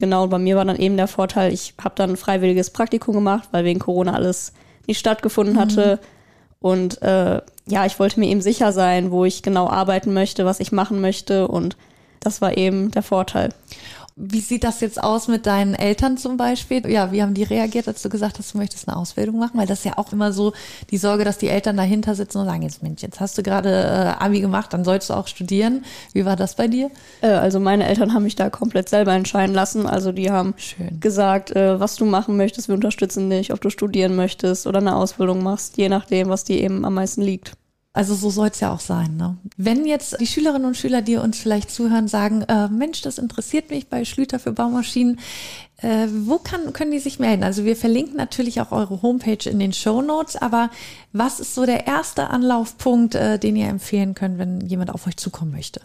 Genau, 0.00 0.26
bei 0.26 0.38
mir 0.38 0.56
war 0.56 0.64
dann 0.64 0.78
eben 0.78 0.96
der 0.96 1.06
Vorteil, 1.06 1.52
ich 1.52 1.74
habe 1.82 1.94
dann 1.94 2.10
ein 2.10 2.16
freiwilliges 2.16 2.70
Praktikum 2.70 3.14
gemacht, 3.14 3.50
weil 3.52 3.64
wegen 3.64 3.78
Corona 3.78 4.14
alles 4.14 4.54
nicht 4.86 4.98
stattgefunden 4.98 5.54
mhm. 5.54 5.60
hatte. 5.60 6.00
Und 6.58 7.00
äh, 7.02 7.40
ja, 7.66 7.86
ich 7.86 7.98
wollte 7.98 8.18
mir 8.18 8.28
eben 8.28 8.40
sicher 8.40 8.72
sein, 8.72 9.10
wo 9.10 9.26
ich 9.26 9.42
genau 9.42 9.68
arbeiten 9.68 10.12
möchte, 10.12 10.46
was 10.46 10.58
ich 10.58 10.72
machen 10.72 11.02
möchte. 11.02 11.48
Und 11.48 11.76
das 12.18 12.40
war 12.40 12.56
eben 12.56 12.90
der 12.90 13.02
Vorteil. 13.02 13.50
Wie 14.22 14.40
sieht 14.40 14.64
das 14.64 14.80
jetzt 14.80 15.02
aus 15.02 15.28
mit 15.28 15.46
deinen 15.46 15.74
Eltern 15.74 16.18
zum 16.18 16.36
Beispiel? 16.36 16.86
Ja, 16.90 17.10
wie 17.10 17.22
haben 17.22 17.32
die 17.32 17.42
reagiert, 17.42 17.88
als 17.88 18.02
du 18.02 18.10
gesagt 18.10 18.38
hast, 18.38 18.52
du 18.52 18.58
möchtest 18.58 18.86
eine 18.86 18.98
Ausbildung 18.98 19.38
machen? 19.38 19.58
Weil 19.58 19.66
das 19.66 19.78
ist 19.78 19.84
ja 19.86 19.96
auch 19.96 20.12
immer 20.12 20.32
so 20.32 20.52
die 20.90 20.98
Sorge, 20.98 21.24
dass 21.24 21.38
die 21.38 21.48
Eltern 21.48 21.78
dahinter 21.78 22.14
sitzen 22.14 22.38
und 22.38 22.44
sagen, 22.44 22.62
jetzt 22.62 22.82
Mensch, 22.82 23.00
jetzt 23.00 23.18
hast 23.18 23.38
du 23.38 23.42
gerade 23.42 23.70
äh, 23.70 24.22
Abi 24.22 24.40
gemacht, 24.42 24.74
dann 24.74 24.84
sollst 24.84 25.08
du 25.08 25.14
auch 25.14 25.26
studieren. 25.26 25.86
Wie 26.12 26.26
war 26.26 26.36
das 26.36 26.54
bei 26.54 26.68
dir? 26.68 26.90
Äh, 27.22 27.28
also 27.28 27.60
meine 27.60 27.86
Eltern 27.86 28.12
haben 28.12 28.24
mich 28.24 28.36
da 28.36 28.50
komplett 28.50 28.90
selber 28.90 29.12
entscheiden 29.12 29.54
lassen. 29.54 29.86
Also 29.86 30.12
die 30.12 30.30
haben 30.30 30.52
Schön. 30.58 31.00
gesagt, 31.00 31.52
äh, 31.56 31.80
was 31.80 31.96
du 31.96 32.04
machen 32.04 32.36
möchtest, 32.36 32.68
wir 32.68 32.74
unterstützen 32.74 33.30
dich, 33.30 33.54
ob 33.54 33.62
du 33.62 33.70
studieren 33.70 34.16
möchtest 34.16 34.66
oder 34.66 34.80
eine 34.80 34.96
Ausbildung 34.96 35.42
machst, 35.42 35.78
je 35.78 35.88
nachdem, 35.88 36.28
was 36.28 36.44
dir 36.44 36.60
eben 36.60 36.84
am 36.84 36.92
meisten 36.94 37.22
liegt. 37.22 37.52
Also 37.92 38.14
so 38.14 38.30
soll 38.30 38.48
es 38.48 38.60
ja 38.60 38.72
auch 38.72 38.80
sein. 38.80 39.16
Ne? 39.16 39.36
Wenn 39.56 39.84
jetzt 39.84 40.20
die 40.20 40.26
Schülerinnen 40.26 40.66
und 40.66 40.76
Schüler, 40.76 41.02
die 41.02 41.16
uns 41.16 41.40
vielleicht 41.40 41.72
zuhören, 41.72 42.06
sagen, 42.06 42.42
äh, 42.42 42.68
Mensch, 42.68 43.02
das 43.02 43.18
interessiert 43.18 43.70
mich 43.70 43.88
bei 43.88 44.04
Schlüter 44.04 44.38
für 44.38 44.52
Baumaschinen, 44.52 45.18
äh, 45.78 46.06
wo 46.08 46.38
kann, 46.38 46.72
können 46.72 46.92
die 46.92 47.00
sich 47.00 47.18
melden? 47.18 47.42
Also 47.42 47.64
wir 47.64 47.74
verlinken 47.74 48.16
natürlich 48.16 48.60
auch 48.60 48.70
eure 48.70 49.02
Homepage 49.02 49.48
in 49.48 49.58
den 49.58 49.72
Show 49.72 50.02
Notes, 50.02 50.36
aber 50.36 50.70
was 51.12 51.40
ist 51.40 51.56
so 51.56 51.66
der 51.66 51.88
erste 51.88 52.30
Anlaufpunkt, 52.30 53.16
äh, 53.16 53.40
den 53.40 53.56
ihr 53.56 53.66
empfehlen 53.66 54.14
könnt, 54.14 54.38
wenn 54.38 54.60
jemand 54.60 54.90
auf 54.90 55.08
euch 55.08 55.16
zukommen 55.16 55.50
möchte? 55.50 55.80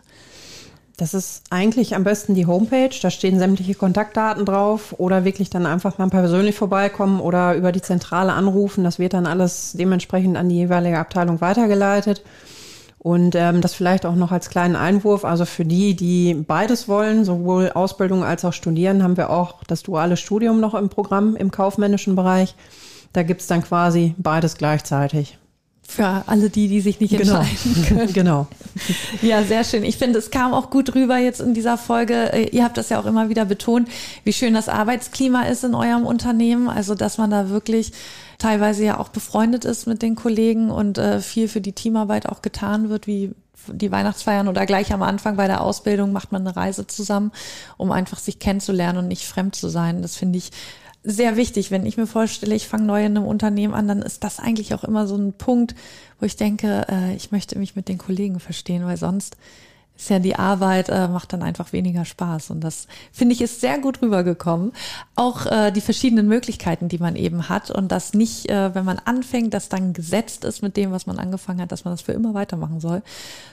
Das 0.97 1.13
ist 1.13 1.43
eigentlich 1.49 1.93
am 1.93 2.05
besten 2.05 2.35
die 2.35 2.45
Homepage. 2.45 2.95
Da 3.01 3.09
stehen 3.09 3.37
sämtliche 3.37 3.75
Kontaktdaten 3.75 4.45
drauf 4.45 4.95
oder 4.97 5.25
wirklich 5.25 5.49
dann 5.49 5.65
einfach 5.65 5.97
mal 5.97 6.09
persönlich 6.09 6.55
vorbeikommen 6.55 7.19
oder 7.19 7.55
über 7.55 7.73
die 7.73 7.81
Zentrale 7.81 8.31
anrufen. 8.31 8.85
Das 8.85 8.97
wird 8.97 9.13
dann 9.13 9.27
alles 9.27 9.73
dementsprechend 9.73 10.37
an 10.37 10.47
die 10.47 10.55
jeweilige 10.55 10.97
Abteilung 10.97 11.41
weitergeleitet. 11.41 12.23
Und 12.97 13.35
ähm, 13.35 13.61
das 13.61 13.75
vielleicht 13.75 14.05
auch 14.05 14.15
noch 14.15 14.31
als 14.31 14.49
kleinen 14.49 14.75
Einwurf. 14.75 15.25
Also 15.25 15.45
für 15.45 15.65
die, 15.65 15.95
die 15.95 16.33
beides 16.33 16.87
wollen, 16.87 17.25
sowohl 17.25 17.71
Ausbildung 17.73 18.23
als 18.23 18.45
auch 18.45 18.53
Studieren, 18.53 19.03
haben 19.03 19.17
wir 19.17 19.29
auch 19.29 19.63
das 19.67 19.83
duale 19.83 20.17
Studium 20.17 20.59
noch 20.61 20.73
im 20.73 20.89
Programm 20.89 21.35
im 21.35 21.51
kaufmännischen 21.51 22.15
Bereich. 22.15 22.55
Da 23.11 23.23
gibt's 23.23 23.47
dann 23.47 23.63
quasi 23.63 24.15
beides 24.17 24.55
gleichzeitig. 24.55 25.37
Für 25.95 26.23
alle 26.27 26.49
die, 26.49 26.67
die 26.67 26.81
sich 26.81 26.99
nicht 26.99 27.17
Genau. 27.17 27.37
entscheiden 27.39 27.85
können. 27.87 28.13
genau. 28.13 28.47
Ja, 29.21 29.43
sehr 29.43 29.63
schön. 29.63 29.83
Ich 29.83 29.97
finde, 29.97 30.19
es 30.19 30.29
kam 30.31 30.53
auch 30.53 30.69
gut 30.69 30.93
rüber 30.95 31.17
jetzt 31.17 31.39
in 31.41 31.53
dieser 31.53 31.77
Folge. 31.77 32.33
Äh, 32.33 32.49
Ihr 32.49 32.63
habt 32.63 32.77
das 32.77 32.89
ja 32.89 32.99
auch 32.99 33.05
immer 33.05 33.29
wieder 33.29 33.45
betont, 33.45 33.87
wie 34.23 34.33
schön 34.33 34.53
das 34.53 34.67
Arbeitsklima 34.69 35.43
ist 35.43 35.63
in 35.63 35.73
eurem 35.75 36.05
Unternehmen. 36.05 36.67
Also, 36.69 36.95
dass 36.95 37.17
man 37.17 37.29
da 37.31 37.49
wirklich 37.49 37.93
teilweise 38.37 38.83
ja 38.83 38.99
auch 38.99 39.09
befreundet 39.09 39.63
ist 39.63 39.87
mit 39.87 40.01
den 40.01 40.15
Kollegen 40.15 40.69
und 40.69 40.97
äh, 40.97 41.21
viel 41.21 41.47
für 41.47 41.61
die 41.61 41.71
Teamarbeit 41.73 42.27
auch 42.27 42.41
getan 42.41 42.89
wird, 42.89 43.07
wie 43.07 43.31
die 43.67 43.91
Weihnachtsfeiern 43.91 44.47
oder 44.47 44.65
gleich 44.65 44.93
am 44.93 45.01
Anfang 45.01 45.37
bei 45.37 45.47
der 45.47 45.61
Ausbildung 45.61 46.11
macht 46.11 46.31
man 46.31 46.45
eine 46.45 46.55
Reise 46.55 46.85
zusammen, 46.85 47.31
um 47.77 47.91
einfach 47.91 48.19
sich 48.19 48.37
kennenzulernen 48.37 48.99
und 48.99 49.07
nicht 49.07 49.23
fremd 49.25 49.55
zu 49.55 49.69
sein. 49.69 50.01
Das 50.03 50.15
finde 50.17 50.37
ich 50.37 50.51
sehr 51.05 51.37
wichtig. 51.37 51.71
Wenn 51.71 51.85
ich 51.85 51.97
mir 51.97 52.07
vorstelle, 52.07 52.55
ich 52.55 52.67
fange 52.67 52.85
neu 52.85 53.05
in 53.05 53.17
einem 53.17 53.25
Unternehmen 53.25 53.73
an, 53.73 53.87
dann 53.87 54.01
ist 54.01 54.23
das 54.23 54.39
eigentlich 54.39 54.73
auch 54.73 54.83
immer 54.83 55.07
so 55.07 55.15
ein 55.15 55.33
Punkt, 55.33 55.75
wo 56.19 56.25
ich 56.25 56.35
denke, 56.35 56.85
äh, 56.89 57.15
ich 57.15 57.31
möchte 57.31 57.57
mich 57.57 57.75
mit 57.75 57.87
den 57.87 57.97
Kollegen 57.97 58.39
verstehen, 58.39 58.85
weil 58.85 58.97
sonst 58.97 59.37
ist 59.97 60.09
ja 60.09 60.19
die 60.19 60.35
Arbeit, 60.35 60.89
äh, 60.89 61.07
macht 61.07 61.31
dann 61.31 61.41
einfach 61.41 61.71
weniger 61.71 62.03
Spaß. 62.03 62.49
Und 62.49 62.61
das 62.63 62.87
finde 63.13 63.33
ich 63.33 63.41
ist 63.41 63.61
sehr 63.61 63.79
gut 63.79 64.01
rübergekommen. 64.01 64.73
Auch 65.15 65.45
äh, 65.45 65.71
die 65.71 65.79
verschiedenen 65.79 66.27
Möglichkeiten, 66.27 66.89
die 66.89 66.97
man 66.97 67.15
eben 67.15 67.47
hat 67.47 67.71
und 67.71 67.91
dass 67.91 68.13
nicht, 68.13 68.49
äh, 68.49 68.75
wenn 68.75 68.83
man 68.83 68.99
anfängt, 68.99 69.53
dass 69.53 69.69
dann 69.69 69.93
gesetzt 69.93 70.43
ist 70.43 70.61
mit 70.61 70.75
dem, 70.75 70.91
was 70.91 71.05
man 71.05 71.17
angefangen 71.17 71.61
hat, 71.61 71.71
dass 71.71 71.85
man 71.85 71.93
das 71.93 72.01
für 72.01 72.11
immer 72.11 72.33
weitermachen 72.33 72.81
soll. 72.81 73.03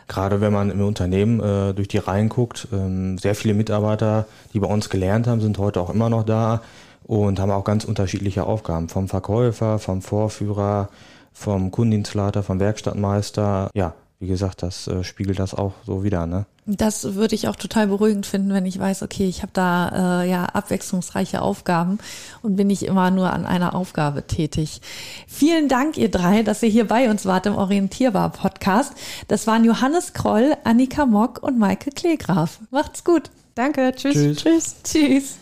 Gerade 0.08 0.40
wenn 0.40 0.52
man 0.52 0.70
im 0.70 0.80
Unternehmen 0.80 1.38
äh, 1.38 1.74
durch 1.74 1.88
die 1.88 1.98
Reihen 1.98 2.28
guckt, 2.28 2.66
ähm, 2.72 3.18
sehr 3.18 3.36
viele 3.36 3.54
Mitarbeiter, 3.54 4.26
die 4.52 4.58
bei 4.58 4.66
uns 4.66 4.90
gelernt 4.90 5.28
haben, 5.28 5.40
sind 5.40 5.58
heute 5.58 5.80
auch 5.80 5.90
immer 5.90 6.10
noch 6.10 6.24
da 6.24 6.62
und 7.04 7.38
haben 7.40 7.50
auch 7.50 7.64
ganz 7.64 7.84
unterschiedliche 7.84 8.44
Aufgaben. 8.44 8.88
Vom 8.88 9.08
Verkäufer, 9.08 9.78
vom 9.78 10.02
Vorführer, 10.02 10.88
vom 11.32 11.70
Kundendienstleiter, 11.70 12.42
vom 12.42 12.60
Werkstattmeister. 12.60 13.70
Ja, 13.74 13.94
wie 14.22 14.28
gesagt, 14.28 14.62
das 14.62 14.86
äh, 14.86 15.02
spiegelt 15.02 15.40
das 15.40 15.52
auch 15.52 15.72
so 15.84 16.04
wieder. 16.04 16.26
Ne? 16.26 16.46
Das 16.64 17.14
würde 17.14 17.34
ich 17.34 17.48
auch 17.48 17.56
total 17.56 17.88
beruhigend 17.88 18.24
finden, 18.24 18.54
wenn 18.54 18.66
ich 18.66 18.78
weiß, 18.78 19.02
okay, 19.02 19.26
ich 19.26 19.42
habe 19.42 19.50
da 19.52 20.22
äh, 20.22 20.30
ja 20.30 20.44
abwechslungsreiche 20.44 21.42
Aufgaben 21.42 21.98
und 22.40 22.54
bin 22.54 22.68
nicht 22.68 22.84
immer 22.84 23.10
nur 23.10 23.32
an 23.32 23.44
einer 23.44 23.74
Aufgabe 23.74 24.24
tätig. 24.24 24.80
Vielen 25.26 25.68
Dank, 25.68 25.96
ihr 25.96 26.08
drei, 26.08 26.44
dass 26.44 26.62
ihr 26.62 26.68
hier 26.68 26.86
bei 26.86 27.10
uns 27.10 27.26
wart 27.26 27.46
im 27.46 27.56
Orientierbar-Podcast. 27.56 28.92
Das 29.26 29.48
waren 29.48 29.64
Johannes 29.64 30.12
Kroll, 30.12 30.54
Annika 30.62 31.04
Mock 31.04 31.42
und 31.42 31.58
Maike 31.58 31.90
Kleegraf. 31.90 32.60
Macht's 32.70 33.02
gut. 33.02 33.32
Danke. 33.56 33.92
Tschüss. 33.96 34.14
Tschüss. 34.14 34.36
Tschüss. 34.36 34.76
Tschüss. 34.84 35.41